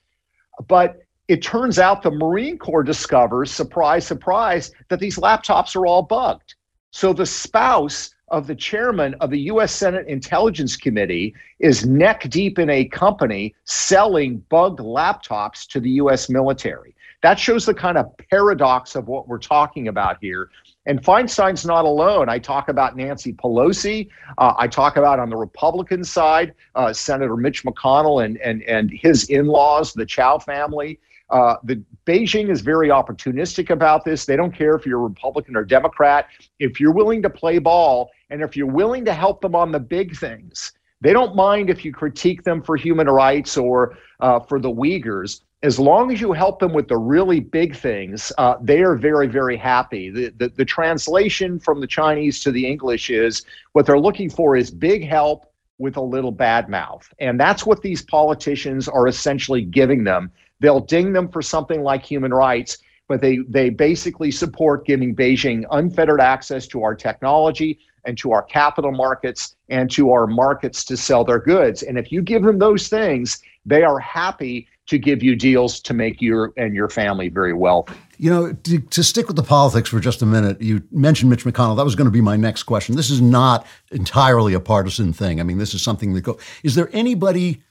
But 0.68 0.98
it 1.28 1.44
turns 1.44 1.78
out 1.78 2.02
the 2.02 2.10
Marine 2.10 2.58
Corps 2.58 2.84
discovers, 2.84 3.52
surprise, 3.52 4.08
surprise, 4.08 4.72
that 4.90 5.00
these 5.00 5.18
laptops 5.18 5.76
are 5.76 5.86
all 5.86 6.02
bugged. 6.02 6.56
So 6.90 7.14
the 7.14 7.28
spouse 7.28 8.10
of 8.30 8.48
the 8.48 8.56
chairman 8.56 9.14
of 9.22 9.30
the 9.30 9.40
US 9.42 9.72
Senate 9.72 10.08
Intelligence 10.08 10.76
Committee 10.76 11.36
is 11.60 11.86
neck 11.86 12.28
deep 12.30 12.58
in 12.58 12.72
a 12.72 12.86
company 12.86 13.54
selling 13.66 14.40
bugged 14.50 14.80
laptops 14.80 15.68
to 15.68 15.80
the 15.80 15.92
US 15.92 16.28
military. 16.28 16.96
That 17.22 17.38
shows 17.38 17.68
the 17.68 17.74
kind 17.76 18.00
of 18.00 18.12
paradox 18.32 18.96
of 18.96 19.08
what 19.08 19.28
we're 19.28 19.38
talking 19.38 19.90
about 19.90 20.18
here. 20.22 20.50
And 20.90 21.04
Feinstein's 21.04 21.68
not 21.68 21.86
alone. 21.86 22.30
I 22.30 22.40
talk 22.40 22.68
about 22.68 22.98
Nancy 22.98 23.32
Pelosi. 23.32 24.10
Uh, 24.40 24.56
I 24.58 24.68
talk 24.68 24.98
about 24.98 25.20
on 25.20 25.30
the 25.30 25.36
Republican 25.36 26.04
side, 26.04 26.56
uh, 26.74 26.92
Senator 26.92 27.38
Mitch 27.38 27.64
McConnell 27.64 28.26
and, 28.26 28.38
and, 28.38 28.64
and 28.64 28.90
his 28.92 29.30
in 29.30 29.46
laws, 29.46 29.94
the 29.94 30.04
Chao 30.04 30.40
family. 30.40 31.00
Uh, 31.30 31.58
the 31.64 31.80
Beijing 32.08 32.50
is 32.50 32.62
very 32.62 32.90
opportunistic 32.90 33.70
about 33.70 34.04
this. 34.04 34.26
They 34.26 34.36
don't 34.36 34.52
care 34.52 34.74
if 34.74 34.84
you're 34.88 35.00
Republican 35.00 35.56
or 35.56 35.64
Democrat. 35.64 36.26
If 36.58 36.80
you're 36.80 36.92
willing 36.92 37.22
to 37.22 37.30
play 37.30 37.60
ball 37.60 38.10
and 38.32 38.42
if 38.42 38.58
you're 38.58 38.66
willing 38.66 39.06
to 39.06 39.14
help 39.14 39.42
them 39.42 39.54
on 39.54 39.72
the 39.72 39.80
big 39.80 40.18
things, 40.18 40.72
they 41.02 41.14
don't 41.14 41.36
mind 41.36 41.70
if 41.70 41.86
you 41.86 41.94
critique 41.94 42.42
them 42.44 42.64
for 42.64 42.76
human 42.76 43.06
rights 43.06 43.58
or 43.58 43.96
uh, 44.22 44.40
for 44.40 44.60
the 44.60 44.72
Uyghurs 44.72 45.42
as 45.62 45.78
long 45.78 46.12
as 46.12 46.22
you 46.22 46.32
help 46.32 46.60
them 46.60 46.74
with 46.74 46.88
the 46.88 46.98
really 46.98 47.42
big 47.42 47.76
things, 47.76 48.32
uh, 48.38 48.56
they 48.62 48.82
are 48.82 48.96
very, 48.96 49.28
very 49.28 49.58
happy. 49.58 50.10
The, 50.10 50.30
the, 50.38 50.50
the 50.50 50.66
translation 50.66 51.60
from 51.60 51.82
the 51.82 51.88
Chinese 51.88 52.40
to 52.42 52.52
the 52.52 52.66
English 52.66 53.10
is 53.10 53.44
what 53.74 53.86
they're 53.86 54.00
looking 54.00 54.30
for 54.30 54.56
is 54.56 54.72
big 54.72 55.06
help 55.06 55.52
with 55.78 55.98
a 55.98 56.02
little 56.02 56.32
bad 56.32 56.70
mouth. 56.70 57.12
And 57.20 57.40
that's 57.40 57.66
what 57.66 57.82
these 57.82 58.02
politicians 58.02 58.88
are 58.88 59.08
essentially 59.08 59.62
giving 59.62 60.04
them. 60.04 60.32
They'll 60.62 60.80
ding 60.82 61.12
them 61.12 61.30
for 61.30 61.42
something 61.42 61.84
like 61.84 62.04
human 62.04 62.34
rights, 62.34 62.78
but 63.10 63.22
they, 63.22 63.40
they 63.50 63.70
basically 63.70 64.32
support 64.32 64.86
giving 64.86 65.16
Beijing 65.16 65.66
unfettered 65.72 66.22
access 66.22 66.68
to 66.68 66.84
our 66.84 66.96
technology 66.96 67.80
and 68.06 68.18
to 68.18 68.32
our 68.32 68.44
capital 68.44 68.92
markets 68.92 69.56
and 69.68 69.92
to 69.92 70.12
our 70.12 70.26
markets 70.26 70.86
to 70.86 70.96
sell 70.96 71.26
their 71.26 71.40
goods. 71.40 71.84
And 71.84 71.98
if 71.98 72.12
you 72.12 72.22
give 72.22 72.44
them 72.44 72.60
those 72.60 72.88
things, 72.88 73.42
they 73.66 73.84
are 73.84 74.00
happy 74.00 74.68
to 74.90 74.98
give 74.98 75.22
you 75.22 75.36
deals 75.36 75.80
to 75.82 75.94
make 75.94 76.20
you 76.20 76.52
and 76.58 76.74
your 76.74 76.90
family 76.90 77.30
very 77.30 77.54
wealthy. 77.54 77.94
You 78.18 78.30
know, 78.32 78.54
to, 78.54 78.80
to, 78.80 79.04
stick 79.04 79.28
with 79.28 79.36
the 79.36 79.44
politics 79.44 79.90
for 79.90 80.00
just 80.00 80.22
a 80.22 80.26
minute, 80.26 80.62
you 80.62 80.82
mentioned 80.92 81.30
Mitch 81.30 81.46
McConnell. 81.46 81.78
That 81.78 81.86
was 81.86 81.96
going 81.96 82.06
to 82.06 82.12
be 82.12 82.22
my 82.22 82.36
next 82.36 82.64
question. 82.64 82.96
This 82.96 83.10
is 83.10 83.22
not 83.22 83.66
entirely 83.92 84.54
a 84.54 84.60
partisan 84.60 85.14
thing. 85.14 85.40
I 85.40 85.44
mean, 85.44 85.60
this 85.60 85.74
is 85.74 85.82
something 85.82 86.14
that 86.14 86.22
go. 86.22 86.38
Is 86.64 86.76
there 86.76 86.90
anybody 86.92 87.62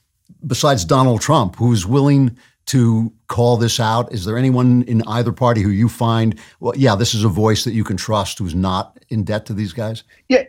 besides 0.47 0.85
Donald 0.85 1.21
Trump 1.21 1.57
who's 1.57 1.85
willing 1.85 2.37
to 2.67 3.13
call 3.27 3.57
this 3.57 3.81
out? 3.81 4.13
Is 4.13 4.25
there 4.25 4.39
anyone 4.39 4.83
in 4.83 5.03
either 5.07 5.33
party 5.33 5.61
who 5.61 5.71
you 5.71 5.89
find, 5.89 6.39
well, 6.61 6.75
yeah, 6.77 6.95
this 6.95 7.15
is 7.15 7.25
a 7.25 7.29
voice 7.29 7.65
that 7.65 7.73
you 7.73 7.83
can 7.83 7.97
trust 7.97 8.39
who's 8.39 8.55
not 8.55 8.97
in 9.09 9.25
debt 9.25 9.45
to 9.47 9.55
these 9.55 9.73
guys? 9.73 10.05
Yeah, 10.29 10.45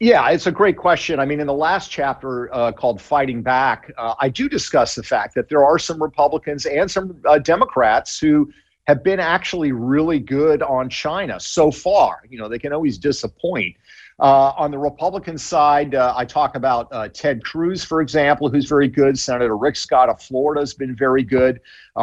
yeah, 0.00 0.30
it's 0.30 0.46
a 0.46 0.52
great 0.52 0.78
question. 0.78 1.20
I 1.20 1.26
mean, 1.26 1.40
in 1.40 1.46
the 1.46 1.52
last 1.52 1.90
chapter 1.90 2.52
uh, 2.54 2.72
called 2.72 3.02
Fighting 3.02 3.42
Back, 3.42 3.92
uh, 3.98 4.14
I 4.18 4.30
do 4.30 4.48
discuss 4.48 4.94
the 4.94 5.02
fact 5.02 5.34
that 5.34 5.50
there 5.50 5.62
are 5.62 5.78
some 5.78 6.02
Republicans 6.02 6.64
and 6.64 6.90
some 6.90 7.20
uh, 7.28 7.38
Democrats 7.38 8.18
who 8.18 8.50
have 8.86 9.04
been 9.04 9.20
actually 9.20 9.72
really 9.72 10.18
good 10.18 10.62
on 10.62 10.88
China 10.88 11.38
so 11.38 11.70
far. 11.70 12.22
You 12.30 12.38
know, 12.38 12.48
they 12.48 12.58
can 12.58 12.72
always 12.72 12.96
disappoint. 12.96 13.76
Uh, 14.18 14.52
on 14.56 14.70
the 14.70 14.78
Republican 14.78 15.36
side, 15.36 15.94
uh, 15.94 16.14
I 16.16 16.24
talk 16.24 16.56
about 16.56 16.88
uh, 16.92 17.08
Ted 17.08 17.44
Cruz, 17.44 17.84
for 17.84 18.00
example, 18.00 18.48
who's 18.48 18.66
very 18.66 18.88
good. 18.88 19.18
Senator 19.18 19.56
Rick 19.56 19.76
Scott 19.76 20.08
of 20.08 20.20
Florida 20.22 20.62
has 20.62 20.72
been 20.72 20.96
very 20.96 21.22
good. 21.22 21.60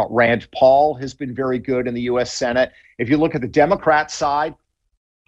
Rand 0.09 0.47
Paul 0.51 0.93
has 0.95 1.15
been 1.15 1.33
very 1.33 1.57
good 1.57 1.87
in 1.87 1.95
the 1.95 2.01
U.S. 2.01 2.31
Senate. 2.31 2.71
If 2.99 3.09
you 3.09 3.17
look 3.17 3.33
at 3.33 3.41
the 3.41 3.47
Democrat 3.47 4.11
side, 4.11 4.53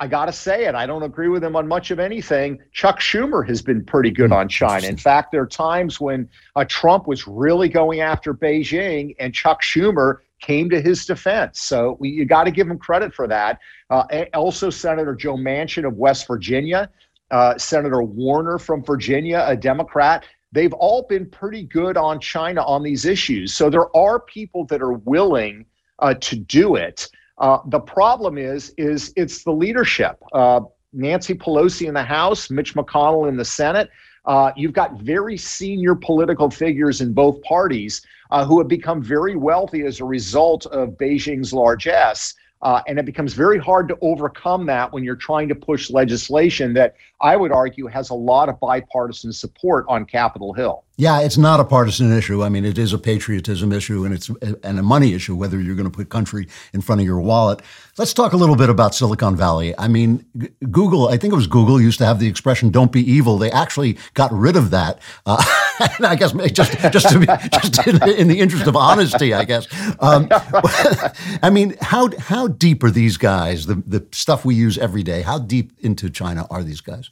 I 0.02 0.08
got 0.08 0.26
to 0.26 0.34
say 0.34 0.66
it. 0.66 0.76
I 0.76 0.86
don't 0.86 1.04
agree 1.04 1.28
with 1.28 1.44
him 1.44 1.58
on 1.58 1.68
much 1.68 1.92
of 1.92 2.00
anything. 2.00 2.60
Chuck 2.72 3.02
Schumer 3.02 3.46
has 3.48 3.62
been 3.62 3.84
pretty 3.84 4.12
good 4.12 4.32
on 4.32 4.48
China. 4.48 4.88
In 4.88 4.96
fact, 4.96 5.32
there 5.32 5.42
are 5.42 5.48
times 5.48 6.00
when 6.00 6.30
uh, 6.56 6.64
Trump 6.70 7.06
was 7.06 7.28
really 7.28 7.68
going 7.68 8.00
after 8.00 8.34
Beijing, 8.34 9.14
and 9.20 9.34
Chuck 9.34 9.62
Schumer 9.62 10.20
came 10.40 10.70
to 10.70 10.82
his 10.82 11.06
defense. 11.06 11.60
So 11.60 11.98
we, 12.00 12.10
you 12.10 12.26
got 12.26 12.46
to 12.46 12.52
give 12.52 12.70
him 12.70 12.78
credit 12.78 13.14
for 13.14 13.28
that. 13.28 13.60
Uh, 13.90 14.26
also, 14.34 14.70
Senator 14.70 15.14
Joe 15.16 15.36
Manchin 15.36 15.86
of 15.86 15.96
West 15.96 16.28
Virginia, 16.28 16.90
uh, 17.32 17.58
Senator 17.58 18.02
Warner 18.02 18.58
from 18.58 18.84
Virginia, 18.84 19.44
a 19.48 19.58
Democrat. 19.58 20.26
They've 20.54 20.74
all 20.74 21.04
been 21.04 21.30
pretty 21.30 21.64
good 21.64 21.98
on 21.98 22.22
China 22.22 22.64
on 22.64 22.84
these 22.84 23.06
issues. 23.06 23.54
So 23.54 23.70
there 23.70 23.96
are 23.96 24.20
people 24.22 24.66
that 24.68 24.82
are 24.82 24.94
willing 24.94 25.66
uh, 26.00 26.14
to 26.14 26.38
do 26.38 26.76
it. 26.76 27.10
Uh, 27.40 27.60
the 27.68 27.80
problem 27.80 28.38
is, 28.38 28.74
is 28.78 29.14
it's 29.16 29.44
the 29.44 29.52
leadership. 29.52 30.22
Uh, 30.34 30.62
Nancy 30.92 31.34
Pelosi 31.34 31.88
in 31.88 31.94
the 31.94 32.04
House, 32.04 32.50
Mitch 32.50 32.76
McConnell 32.76 33.30
in 33.30 33.38
the 33.38 33.46
Senate. 33.46 33.90
Uh, 34.26 34.52
you've 34.56 34.74
got 34.74 35.00
very 35.00 35.38
senior 35.38 35.96
political 35.96 36.50
figures 36.50 37.02
in 37.02 37.14
both 37.14 37.42
parties 37.44 38.02
uh, 38.32 38.46
who 38.46 38.60
have 38.60 38.68
become 38.68 39.02
very 39.02 39.36
wealthy 39.36 39.84
as 39.84 40.00
a 40.00 40.06
result 40.06 40.66
of 40.68 40.90
Beijing's 40.98 41.54
largesse. 41.54 42.36
Uh, 42.62 42.82
and 42.88 43.00
it 43.00 43.06
becomes 43.06 43.34
very 43.34 43.58
hard 43.58 43.88
to 43.88 43.98
overcome 44.02 44.66
that 44.66 44.92
when 44.92 45.04
you're 45.04 45.16
trying 45.16 45.48
to 45.48 45.56
push 45.56 45.90
legislation 45.90 46.74
that 46.74 46.96
I 47.22 47.38
would 47.38 47.54
argue 47.54 47.88
has 47.88 48.10
a 48.10 48.14
lot 48.14 48.50
of 48.50 48.60
bipartisan 48.60 49.32
support 49.32 49.86
on 49.88 50.06
Capitol 50.06 50.54
Hill. 50.54 50.84
Yeah, 50.98 51.22
it's 51.22 51.38
not 51.38 51.62
a 51.62 51.64
partisan 51.64 52.12
issue. 52.12 52.44
I 52.44 52.50
mean, 52.50 52.66
it 52.66 52.78
is 52.78 52.92
a 52.92 52.98
patriotism 52.98 53.72
issue 53.72 54.04
and 54.04 54.14
it's 54.14 54.30
and 54.64 54.78
a 54.78 54.84
money 54.84 55.14
issue, 55.14 55.34
whether 55.36 55.62
you're 55.62 55.76
going 55.76 55.90
to 55.90 55.96
put 55.96 56.10
country 56.10 56.50
in 56.74 56.82
front 56.82 57.00
of 57.00 57.06
your 57.06 57.22
wallet. 57.22 57.62
Let's 57.98 58.14
talk 58.14 58.34
a 58.34 58.38
little 58.38 58.58
bit 58.58 58.70
about 58.70 58.94
Silicon 58.94 59.38
Valley. 59.38 59.74
I 59.78 59.88
mean, 59.88 60.26
Google, 60.70 61.08
I 61.08 61.16
think 61.16 61.32
it 61.32 61.38
was 61.38 61.48
Google, 61.48 61.80
used 61.80 62.00
to 62.00 62.06
have 62.06 62.20
the 62.20 62.28
expression 62.28 62.70
"Don't 62.70 62.92
be 62.92 63.10
evil." 63.10 63.38
They 63.38 63.52
actually 63.52 63.98
got 64.14 64.34
rid 64.34 64.58
of 64.58 64.72
that. 64.72 65.00
Uh, 65.26 65.42
I 66.00 66.16
guess 66.16 66.34
just 66.52 66.78
just 66.92 67.10
to 67.10 67.20
be, 67.20 67.26
just 67.26 67.88
in, 67.88 68.10
in, 68.10 68.28
the 68.28 68.40
interest 68.40 68.68
of 68.68 68.76
honesty, 68.76 69.34
I 69.34 69.46
guess. 69.46 69.68
Um, 70.00 70.28
I 71.42 71.50
mean, 71.52 71.76
how 71.82 72.10
how 72.20 72.48
deep 72.48 72.84
are 72.84 72.92
these 72.92 73.18
guys? 73.18 73.66
The 73.66 73.76
the 73.86 74.06
stuff 74.12 74.46
we 74.46 74.56
use 74.56 74.78
every 74.78 75.04
day. 75.04 75.22
How 75.22 75.40
deep 75.40 75.74
into 75.80 76.10
China 76.10 76.46
are 76.50 76.64
these 76.64 76.82
guys? 76.82 77.12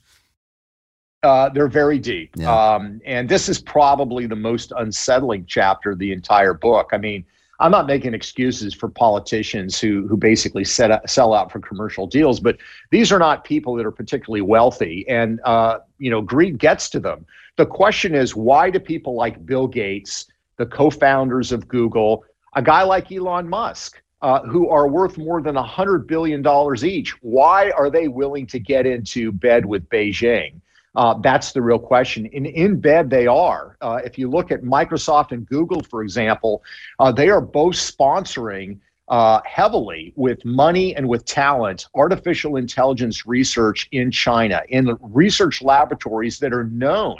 Uh, 1.23 1.49
they're 1.49 1.67
very 1.67 1.97
deep. 1.99 2.31
Yeah. 2.35 2.53
Um, 2.53 3.01
and 3.05 3.27
this 3.27 3.49
is 3.49 3.59
probably 3.59 4.27
the 4.27 4.35
most 4.35 4.71
unsettling 4.77 5.45
chapter 5.47 5.91
of 5.91 5.99
the 5.99 6.11
entire 6.11 6.53
book. 6.53 6.89
I 6.91 6.97
mean, 6.97 7.25
I'm 7.59 7.71
not 7.71 7.87
making 7.87 8.13
excuses 8.13 8.73
for 8.73 8.87
politicians 8.87 9.79
who 9.79 10.07
who 10.07 10.15
basically 10.15 10.63
set 10.63 10.91
up, 10.91 11.09
sell 11.09 11.33
out 11.33 11.51
for 11.51 11.59
commercial 11.59 12.05
deals, 12.05 12.39
but 12.39 12.57
these 12.91 13.11
are 13.11 13.19
not 13.19 13.43
people 13.43 13.75
that 13.75 13.85
are 13.85 13.91
particularly 13.91 14.41
wealthy, 14.41 15.07
and 15.07 15.39
uh, 15.43 15.79
you 15.97 16.11
know, 16.11 16.21
greed 16.21 16.59
gets 16.59 16.89
to 16.91 16.99
them. 16.99 17.25
The 17.57 17.65
question 17.65 18.13
is, 18.13 18.35
why 18.35 18.69
do 18.69 18.79
people 18.79 19.15
like 19.15 19.43
Bill 19.43 19.67
Gates, 19.67 20.27
the 20.57 20.65
co-founders 20.67 21.51
of 21.51 21.67
Google, 21.67 22.23
a 22.55 22.61
guy 22.61 22.83
like 22.83 23.11
Elon 23.11 23.49
Musk, 23.49 23.99
uh, 24.21 24.41
who 24.43 24.69
are 24.69 24.87
worth 24.87 25.17
more 25.17 25.41
than 25.41 25.55
$100 25.55 26.07
billion 26.07 26.45
each, 26.85 27.11
why 27.23 27.71
are 27.71 27.89
they 27.89 28.07
willing 28.07 28.45
to 28.47 28.59
get 28.59 28.85
into 28.85 29.31
bed 29.31 29.65
with 29.65 29.89
Beijing? 29.89 30.61
Uh, 30.95 31.15
that's 31.21 31.51
the 31.51 31.61
real 31.61 31.79
question. 31.79 32.29
And 32.31 32.45
in 32.45 32.79
bed, 32.79 33.09
they 33.09 33.25
are. 33.25 33.75
Uh, 33.81 33.99
if 34.05 34.19
you 34.19 34.29
look 34.29 34.51
at 34.51 34.61
Microsoft 34.61 35.31
and 35.31 35.47
Google, 35.47 35.81
for 35.81 36.03
example, 36.03 36.63
uh, 36.99 37.11
they 37.11 37.29
are 37.29 37.41
both 37.41 37.75
sponsoring 37.75 38.79
uh, 39.07 39.41
heavily 39.45 40.13
with 40.15 40.43
money 40.45 40.95
and 40.95 41.07
with 41.07 41.25
talent 41.25 41.87
artificial 41.95 42.57
intelligence 42.57 43.25
research 43.25 43.87
in 43.91 44.11
China, 44.11 44.61
in 44.69 44.95
research 45.01 45.61
laboratories 45.63 46.37
that 46.39 46.53
are 46.53 46.65
known 46.65 47.17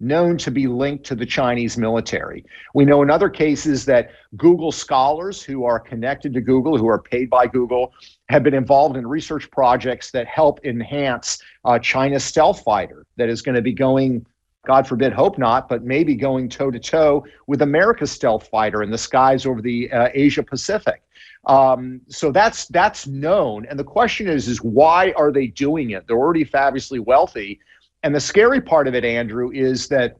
known 0.00 0.36
to 0.36 0.50
be 0.50 0.66
linked 0.66 1.04
to 1.06 1.14
the 1.14 1.24
Chinese 1.24 1.78
military. 1.78 2.44
We 2.74 2.84
know 2.84 3.02
in 3.02 3.10
other 3.10 3.30
cases 3.30 3.84
that 3.86 4.10
Google 4.36 4.72
scholars 4.72 5.42
who 5.42 5.64
are 5.64 5.80
connected 5.80 6.34
to 6.34 6.40
Google, 6.40 6.76
who 6.76 6.88
are 6.88 7.00
paid 7.00 7.30
by 7.30 7.46
Google, 7.46 7.92
have 8.28 8.42
been 8.42 8.54
involved 8.54 8.96
in 8.96 9.06
research 9.06 9.50
projects 9.50 10.10
that 10.10 10.26
help 10.26 10.64
enhance 10.64 11.38
uh, 11.64 11.78
China's 11.78 12.24
stealth 12.24 12.62
fighter 12.62 13.06
that 13.16 13.28
is 13.28 13.40
going 13.40 13.54
to 13.54 13.62
be 13.62 13.72
going, 13.72 14.26
God 14.66 14.86
forbid, 14.86 15.12
hope 15.12 15.38
not, 15.38 15.68
but 15.68 15.84
maybe 15.84 16.14
going 16.14 16.48
toe 16.48 16.70
to 16.70 16.78
toe 16.78 17.24
with 17.46 17.62
America's 17.62 18.10
stealth 18.10 18.48
fighter 18.48 18.82
in 18.82 18.90
the 18.90 18.98
skies 18.98 19.46
over 19.46 19.62
the 19.62 19.90
uh, 19.90 20.08
Asia 20.12 20.42
Pacific. 20.42 21.02
Um, 21.46 22.00
so 22.08 22.32
that's 22.32 22.66
that's 22.66 23.06
known, 23.06 23.66
and 23.66 23.78
the 23.78 23.84
question 23.84 24.26
is, 24.26 24.48
is 24.48 24.58
why 24.58 25.12
are 25.16 25.30
they 25.30 25.46
doing 25.46 25.90
it? 25.90 26.04
They're 26.06 26.18
already 26.18 26.42
fabulously 26.42 26.98
wealthy, 26.98 27.60
and 28.06 28.14
the 28.14 28.20
scary 28.20 28.60
part 28.60 28.86
of 28.86 28.94
it, 28.94 29.04
Andrew, 29.04 29.50
is 29.50 29.88
that 29.88 30.18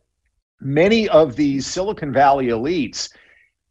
many 0.61 1.09
of 1.09 1.37
these 1.37 1.69
Silicon 1.69 2.13
Valley 2.13 2.47
elites 2.47 3.11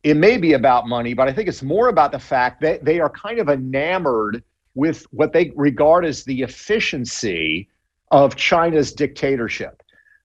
it 0.04 0.16
may 0.16 0.38
be 0.38 0.54
about 0.54 0.88
money, 0.88 1.14
but 1.14 1.28
I 1.28 1.34
think 1.34 1.50
it's 1.50 1.62
more 1.64 1.90
about 1.90 2.14
the 2.14 2.20
fact 2.20 2.62
that 2.62 2.86
they 2.86 3.02
are 3.02 3.10
kind 3.10 3.40
of 3.40 3.50
enamored 3.50 4.42
with 4.74 5.04
what 5.10 5.34
they 5.34 5.52
regard 5.56 6.06
as 6.06 6.24
the 6.24 6.44
efficiency 6.44 7.68
of 8.12 8.38
China's 8.38 8.94
dictatorship. 8.94 9.82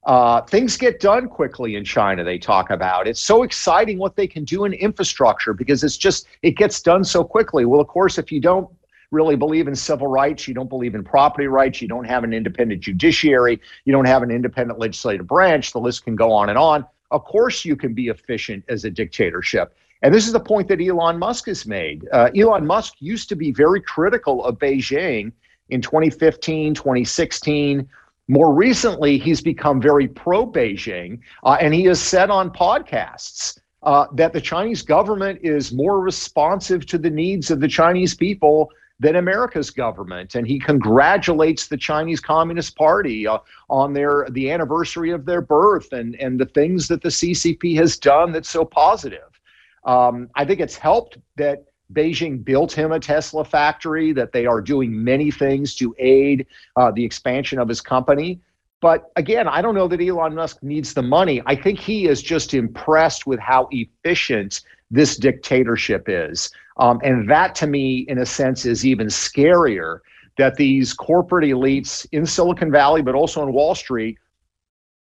Uh, 0.07 0.43
things 0.43 0.77
get 0.77 1.01
done 1.01 1.29
quickly 1.29 1.75
in 1.75 1.85
China, 1.85 2.23
they 2.23 2.39
talk 2.39 2.71
about. 2.71 3.09
It's 3.09 3.21
so 3.21 3.43
exciting 3.43 3.99
what 3.99 4.15
they 4.15 4.29
can 4.29 4.45
do 4.45 4.67
in 4.67 4.73
infrastructure 4.75 5.53
because 5.53 5.83
it's 5.83 5.97
just, 5.97 6.29
it 6.43 6.53
gets 6.53 6.81
done 6.81 7.03
so 7.03 7.25
quickly. 7.25 7.65
Well, 7.65 7.81
of 7.81 7.89
course, 7.89 8.19
if 8.19 8.31
you 8.31 8.39
don't 8.39 8.69
really 9.11 9.37
believe 9.37 9.69
in 9.69 9.75
civil 9.75 10.07
rights, 10.07 10.47
you 10.47 10.55
don't 10.55 10.69
believe 10.69 10.95
in 10.95 11.03
property 11.03 11.47
rights, 11.47 11.83
you 11.83 11.89
don't 11.89 12.05
have 12.05 12.25
an 12.25 12.33
independent 12.33 12.81
judiciary, 12.81 13.61
you 13.85 13.93
don't 13.93 14.05
have 14.05 14.23
an 14.23 14.31
independent 14.31 14.79
legislative 14.79 15.27
branch, 15.27 15.73
the 15.73 15.81
list 15.81 16.05
can 16.05 16.17
go 16.17 16.33
on 16.33 16.49
and 16.49 16.59
on. 16.59 16.85
Of 17.11 17.25
course, 17.25 17.65
you 17.65 17.75
can 17.75 17.93
be 17.93 18.09
efficient 18.09 18.65
as 18.69 18.85
a 18.85 18.91
dictatorship. 18.91 19.75
And 20.03 20.15
this 20.15 20.27
is 20.27 20.33
the 20.33 20.41
point 20.41 20.69
that 20.69 20.81
Elon 20.81 21.19
Musk 21.19 21.47
has 21.47 21.67
made. 21.67 22.07
Uh, 22.13 22.31
Elon 22.37 22.67
Musk 22.67 22.95
used 23.01 23.29
to 23.29 23.37
be 23.37 23.51
very 23.51 23.81
critical 23.81 24.45
of 24.45 24.59
Beijing 24.59 25.33
in 25.69 25.83
2015, 25.83 26.75
2016. 26.75 27.89
More 28.29 28.55
recently, 28.55 29.19
he's 29.19 29.41
become 29.41 29.81
very 29.81 30.07
pro 30.07 30.47
Beijing, 30.47 31.19
uh, 31.43 31.59
and 31.61 31.75
he 31.75 31.85
has 31.85 32.01
said 32.01 32.31
on 32.31 32.51
podcasts 32.51 33.59
uh, 33.83 34.07
that 34.15 34.33
the 34.33 34.41
Chinese 34.41 34.83
government 34.83 35.41
is 35.43 35.73
more 35.73 36.01
responsive 36.01 36.87
to 36.87 36.97
the 36.97 37.11
needs 37.11 37.51
of 37.51 37.61
the 37.61 37.69
Chinese 37.69 38.15
people 38.15 38.71
than 39.01 39.17
America's 39.17 39.71
government. 39.71 40.35
And 40.35 40.47
he 40.47 40.59
congratulates 40.59 41.67
the 41.67 41.77
Chinese 41.77 42.21
Communist 42.21 42.77
Party 42.77 43.27
uh, 43.27 43.39
on 43.69 43.95
their 43.95 44.29
the 44.31 44.51
anniversary 44.51 45.11
of 45.11 45.25
their 45.25 45.41
birth 45.41 45.93
and, 45.93 46.15
and 46.17 46.39
the 46.39 46.47
things 46.47 46.87
that 46.89 47.03
the 47.03 47.09
CCP 47.09 47.75
has 47.77 47.97
done 47.97 48.31
that's 48.31 48.51
so 48.51 48.65
positive. 48.65 49.41
Um, 49.85 50.29
I 50.37 50.45
think 50.45 50.61
it's 50.61 50.77
helped 50.77 51.17
that 51.37 51.65
Beijing 51.95 52.45
built 52.45 52.73
him 52.73 52.93
a 52.93 53.01
Tesla 53.01 53.45
factory, 53.45 54.13
that 54.13 54.33
they 54.33 54.47
are 54.47 54.61
doing 54.61 55.03
many 55.03 55.31
things 55.31 55.75
to 55.77 55.95
aid 55.99 56.47
uh, 56.77 56.91
the 56.93 57.05
expansion 57.05 57.59
of 57.59 57.69
his 57.69 57.81
company. 57.81 58.41
But 58.81 59.11
again, 59.17 59.49
I 59.49 59.61
don't 59.61 59.75
know 59.75 59.89
that 59.89 60.01
Elon 60.01 60.35
Musk 60.35 60.63
needs 60.63 60.95
the 60.95 61.03
money. 61.03 61.43
I 61.47 61.57
think 61.57 61.79
he 61.79 62.07
is 62.07 62.23
just 62.23 62.55
impressed 62.55 63.27
with 63.27 63.41
how 63.41 63.69
efficient 63.73 64.61
this 64.91 65.17
dictatorship 65.17 66.05
is. 66.09 66.51
Um, 66.79 67.01
and 67.05 67.29
that 67.29 67.55
to 67.57 67.67
me, 67.67 68.07
in 68.09 68.19
a 68.19 68.27
sense, 68.27 68.65
is 68.65 68.87
even 68.87 69.09
scarier 69.09 70.01
that 70.39 70.57
these 70.57 70.93
corporate 70.95 71.45
elites 71.45 72.07
in 72.13 72.25
Silicon 72.25 72.71
Valley, 72.71 73.03
but 73.03 73.15
also 73.15 73.43
on 73.43 73.53
Wall 73.53 73.75
Street, 73.75 74.19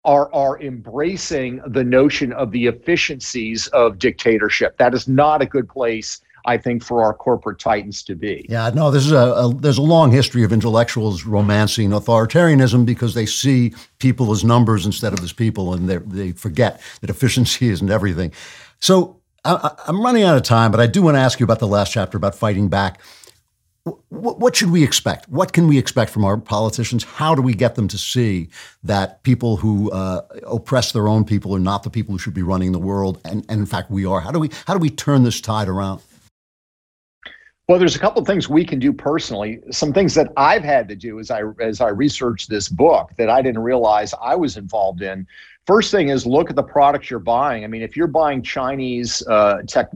are 0.03 0.33
are 0.33 0.59
embracing 0.61 1.61
the 1.67 1.83
notion 1.83 2.33
of 2.33 2.51
the 2.51 2.65
efficiencies 2.65 3.67
of 3.67 3.99
dictatorship. 3.99 4.77
That 4.77 4.93
is 4.93 5.07
not 5.07 5.41
a 5.41 5.45
good 5.45 5.69
place. 5.69 6.21
I 6.43 6.57
think 6.57 6.83
for 6.83 7.03
our 7.03 7.13
corporate 7.13 7.59
titans 7.59 8.01
to 8.05 8.15
be. 8.15 8.47
Yeah, 8.49 8.71
no, 8.73 8.89
this 8.89 9.05
is 9.05 9.11
a, 9.11 9.15
a, 9.15 9.53
there's 9.53 9.77
a 9.77 9.83
long 9.83 10.11
history 10.11 10.43
of 10.43 10.51
intellectuals 10.51 11.23
romancing 11.23 11.91
authoritarianism 11.91 12.83
because 12.83 13.13
they 13.13 13.27
see 13.27 13.75
people 13.99 14.31
as 14.31 14.43
numbers 14.43 14.87
instead 14.87 15.13
of 15.13 15.19
as 15.19 15.33
people, 15.33 15.75
and 15.75 15.87
they 15.87 15.97
they 15.97 16.31
forget 16.31 16.81
that 17.01 17.11
efficiency 17.11 17.69
isn't 17.69 17.91
everything. 17.91 18.31
So 18.79 19.20
I, 19.43 19.71
I'm 19.87 20.01
running 20.01 20.23
out 20.23 20.37
of 20.37 20.43
time, 20.43 20.71
but 20.71 20.79
I 20.79 20.87
do 20.87 21.01
want 21.01 21.15
to 21.15 21.19
ask 21.19 21.39
you 21.39 21.43
about 21.43 21.59
the 21.59 21.67
last 21.67 21.91
chapter 21.91 22.17
about 22.17 22.35
fighting 22.35 22.69
back. 22.69 23.01
What 24.09 24.55
should 24.55 24.69
we 24.69 24.83
expect? 24.83 25.27
What 25.27 25.53
can 25.53 25.67
we 25.67 25.79
expect 25.79 26.11
from 26.11 26.23
our 26.23 26.37
politicians? 26.37 27.03
How 27.03 27.33
do 27.33 27.41
we 27.41 27.55
get 27.55 27.73
them 27.73 27.87
to 27.87 27.97
see 27.97 28.49
that 28.83 29.23
people 29.23 29.57
who 29.57 29.89
uh, 29.89 30.21
oppress 30.45 30.91
their 30.91 31.07
own 31.07 31.25
people 31.25 31.55
are 31.55 31.59
not 31.59 31.81
the 31.81 31.89
people 31.89 32.11
who 32.11 32.19
should 32.19 32.35
be 32.35 32.43
running 32.43 32.73
the 32.73 32.79
world, 32.79 33.19
and, 33.25 33.43
and 33.49 33.61
in 33.61 33.65
fact 33.65 33.89
we 33.89 34.05
are? 34.05 34.19
How 34.19 34.29
do 34.29 34.37
we 34.37 34.51
how 34.67 34.75
do 34.75 34.79
we 34.79 34.91
turn 34.91 35.23
this 35.23 35.41
tide 35.41 35.67
around? 35.67 36.03
Well, 37.67 37.79
there's 37.79 37.95
a 37.95 37.99
couple 37.99 38.21
of 38.21 38.27
things 38.27 38.47
we 38.47 38.65
can 38.65 38.77
do 38.77 38.93
personally. 38.93 39.61
Some 39.71 39.93
things 39.93 40.13
that 40.13 40.31
I've 40.37 40.63
had 40.63 40.87
to 40.89 40.95
do 40.95 41.19
as 41.19 41.31
I 41.31 41.41
as 41.59 41.81
I 41.81 41.89
researched 41.89 42.49
this 42.49 42.69
book 42.69 43.13
that 43.17 43.29
I 43.29 43.41
didn't 43.41 43.63
realize 43.63 44.13
I 44.21 44.35
was 44.35 44.57
involved 44.57 45.01
in. 45.01 45.25
First 45.67 45.91
thing 45.91 46.09
is 46.09 46.25
look 46.25 46.49
at 46.49 46.55
the 46.55 46.63
products 46.63 47.09
you're 47.09 47.19
buying. 47.19 47.63
I 47.63 47.67
mean, 47.67 47.81
if 47.81 47.95
you're 47.95 48.07
buying 48.07 48.41
Chinese 48.41 49.25
uh, 49.27 49.61
tech 49.67 49.89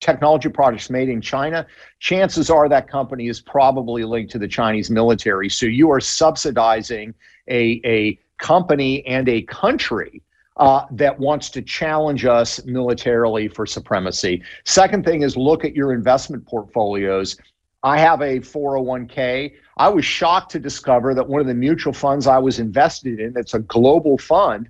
technology 0.00 0.48
products 0.48 0.90
made 0.90 1.08
in 1.08 1.20
China, 1.20 1.66
chances 1.98 2.50
are 2.50 2.68
that 2.68 2.88
company 2.88 3.26
is 3.28 3.40
probably 3.40 4.04
linked 4.04 4.30
to 4.30 4.38
the 4.38 4.46
Chinese 4.46 4.90
military. 4.90 5.48
So 5.48 5.66
you 5.66 5.90
are 5.90 6.00
subsidizing 6.00 7.14
a, 7.48 7.80
a 7.84 8.18
company 8.38 9.04
and 9.06 9.28
a 9.28 9.42
country 9.42 10.22
uh, 10.56 10.86
that 10.92 11.18
wants 11.18 11.50
to 11.50 11.62
challenge 11.62 12.24
us 12.24 12.64
militarily 12.64 13.48
for 13.48 13.66
supremacy. 13.66 14.42
Second 14.64 15.04
thing 15.04 15.22
is 15.22 15.36
look 15.36 15.64
at 15.64 15.74
your 15.74 15.92
investment 15.92 16.46
portfolios. 16.46 17.36
I 17.82 17.98
have 17.98 18.20
a 18.22 18.40
401k. 18.40 19.54
I 19.76 19.88
was 19.88 20.04
shocked 20.04 20.50
to 20.52 20.58
discover 20.58 21.14
that 21.14 21.28
one 21.28 21.40
of 21.40 21.46
the 21.46 21.54
mutual 21.54 21.92
funds 21.92 22.26
I 22.26 22.38
was 22.38 22.58
invested 22.58 23.20
in, 23.20 23.34
it's 23.36 23.54
a 23.54 23.60
global 23.60 24.18
fund, 24.18 24.68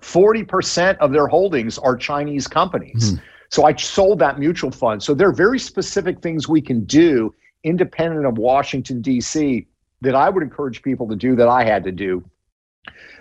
40% 0.00 0.96
of 0.98 1.12
their 1.12 1.26
holdings 1.26 1.78
are 1.78 1.96
Chinese 1.96 2.46
companies. 2.46 3.12
Mm-hmm. 3.12 3.24
So 3.50 3.64
I 3.64 3.74
sold 3.74 4.18
that 4.18 4.38
mutual 4.38 4.70
fund. 4.70 5.02
So 5.02 5.14
there 5.14 5.28
are 5.28 5.32
very 5.32 5.58
specific 5.58 6.20
things 6.20 6.48
we 6.48 6.60
can 6.60 6.84
do 6.84 7.34
independent 7.64 8.26
of 8.26 8.38
Washington, 8.38 9.00
D.C., 9.00 9.66
that 10.00 10.14
I 10.14 10.28
would 10.28 10.42
encourage 10.42 10.82
people 10.82 11.08
to 11.08 11.16
do 11.16 11.34
that 11.36 11.48
I 11.48 11.64
had 11.64 11.82
to 11.84 11.92
do. 11.92 12.24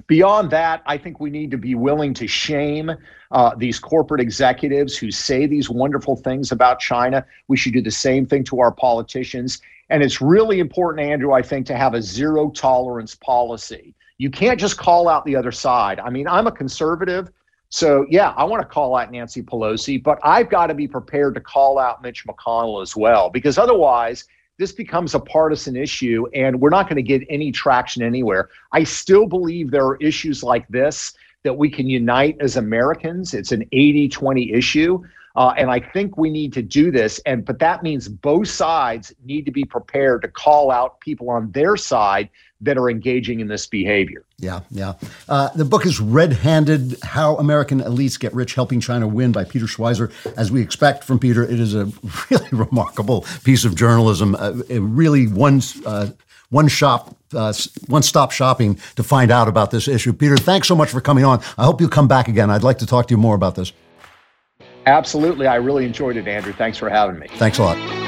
Beyond 0.05 0.51
that, 0.51 0.83
I 0.85 0.97
think 0.97 1.19
we 1.19 1.29
need 1.29 1.51
to 1.51 1.57
be 1.57 1.75
willing 1.75 2.13
to 2.15 2.27
shame 2.27 2.91
uh, 3.31 3.55
these 3.55 3.79
corporate 3.79 4.21
executives 4.21 4.95
who 4.95 5.11
say 5.11 5.47
these 5.47 5.69
wonderful 5.69 6.15
things 6.15 6.51
about 6.51 6.79
China. 6.79 7.25
We 7.47 7.57
should 7.57 7.73
do 7.73 7.81
the 7.81 7.91
same 7.91 8.25
thing 8.25 8.43
to 8.45 8.59
our 8.59 8.71
politicians. 8.71 9.59
And 9.89 10.03
it's 10.03 10.21
really 10.21 10.59
important, 10.59 11.09
Andrew, 11.09 11.33
I 11.33 11.41
think, 11.41 11.65
to 11.67 11.75
have 11.75 11.93
a 11.93 12.01
zero 12.01 12.49
tolerance 12.51 13.15
policy. 13.15 13.95
You 14.17 14.29
can't 14.29 14.59
just 14.59 14.77
call 14.77 15.07
out 15.07 15.25
the 15.25 15.35
other 15.35 15.51
side. 15.51 15.99
I 15.99 16.09
mean, 16.09 16.27
I'm 16.27 16.47
a 16.47 16.51
conservative. 16.51 17.29
So, 17.69 18.05
yeah, 18.09 18.33
I 18.37 18.43
want 18.45 18.61
to 18.61 18.67
call 18.67 18.95
out 18.95 19.11
Nancy 19.11 19.43
Pelosi, 19.43 20.01
but 20.01 20.19
I've 20.23 20.49
got 20.49 20.67
to 20.67 20.73
be 20.73 20.87
prepared 20.87 21.35
to 21.35 21.41
call 21.41 21.77
out 21.77 22.01
Mitch 22.01 22.25
McConnell 22.25 22.81
as 22.81 22.95
well, 22.95 23.29
because 23.29 23.57
otherwise, 23.57 24.25
this 24.57 24.71
becomes 24.71 25.13
a 25.13 25.19
partisan 25.19 25.75
issue 25.75 26.25
and 26.33 26.59
we're 26.59 26.69
not 26.69 26.87
going 26.87 26.95
to 26.95 27.03
get 27.03 27.21
any 27.29 27.51
traction 27.51 28.01
anywhere. 28.01 28.49
I 28.71 28.83
still 28.83 29.27
believe 29.27 29.69
there 29.69 29.85
are 29.85 29.97
issues 29.97 30.43
like 30.43 30.67
this 30.67 31.13
that 31.43 31.53
we 31.53 31.69
can 31.69 31.87
unite 31.87 32.37
as 32.39 32.57
Americans. 32.57 33.33
It's 33.33 33.51
an 33.51 33.63
80 33.71 34.09
20 34.09 34.51
issue. 34.53 35.03
Uh, 35.37 35.53
and 35.55 35.69
I 35.69 35.79
think 35.79 36.17
we 36.17 36.31
need 36.31 36.51
to 36.53 36.63
do 36.63 36.91
this. 36.91 37.19
And 37.27 37.45
but 37.45 37.59
that 37.59 37.83
means 37.83 38.09
both 38.09 38.47
sides 38.47 39.13
need 39.23 39.45
to 39.45 39.51
be 39.51 39.63
prepared 39.63 40.23
to 40.23 40.27
call 40.27 40.71
out 40.71 40.99
people 40.99 41.29
on 41.29 41.51
their 41.51 41.77
side 41.77 42.29
that 42.61 42.75
are 42.75 42.89
engaging 42.89 43.39
in 43.39 43.47
this 43.47 43.67
behavior. 43.67 44.25
Yeah, 44.39 44.61
yeah. 44.71 44.93
Uh, 45.29 45.49
the 45.49 45.63
book 45.63 45.85
is 45.85 45.99
Red 45.99 46.33
Handed 46.33 46.97
How 47.03 47.35
American 47.35 47.81
Elites 47.81 48.19
Get 48.19 48.33
Rich 48.33 48.55
Helping 48.55 48.79
China 48.79 49.07
Win 49.07 49.31
by 49.31 49.43
Peter 49.43 49.67
Schweizer. 49.67 50.11
As 50.35 50.51
we 50.51 50.59
expect 50.63 51.03
from 51.03 51.19
Peter, 51.19 51.43
it 51.43 51.59
is 51.59 51.75
a 51.75 51.85
really 52.31 52.49
remarkable 52.51 53.23
piece 53.43 53.63
of 53.63 53.75
journalism, 53.75 54.33
uh, 54.33 54.53
really 54.69 55.27
one, 55.27 55.61
uh, 55.85 56.07
one 56.49 56.67
shop. 56.67 57.15
Uh, 57.35 57.51
one 57.87 58.01
stop 58.01 58.31
shopping 58.31 58.79
to 58.95 59.03
find 59.03 59.31
out 59.31 59.49
about 59.49 59.69
this 59.69 59.89
issue. 59.89 60.13
Peter, 60.13 60.37
thanks 60.37 60.65
so 60.65 60.77
much 60.77 60.89
for 60.89 61.01
coming 61.01 61.25
on. 61.25 61.41
I 61.57 61.65
hope 61.65 61.81
you 61.81 61.89
come 61.89 62.07
back 62.07 62.29
again. 62.29 62.49
I'd 62.49 62.63
like 62.63 62.77
to 62.77 62.85
talk 62.85 63.07
to 63.07 63.13
you 63.13 63.17
more 63.17 63.35
about 63.35 63.55
this. 63.55 63.73
Absolutely. 64.87 65.47
I 65.47 65.55
really 65.55 65.85
enjoyed 65.85 66.15
it, 66.15 66.29
Andrew. 66.29 66.53
Thanks 66.53 66.77
for 66.77 66.89
having 66.89 67.19
me. 67.19 67.27
Thanks 67.31 67.57
a 67.57 67.63
lot. 67.63 68.06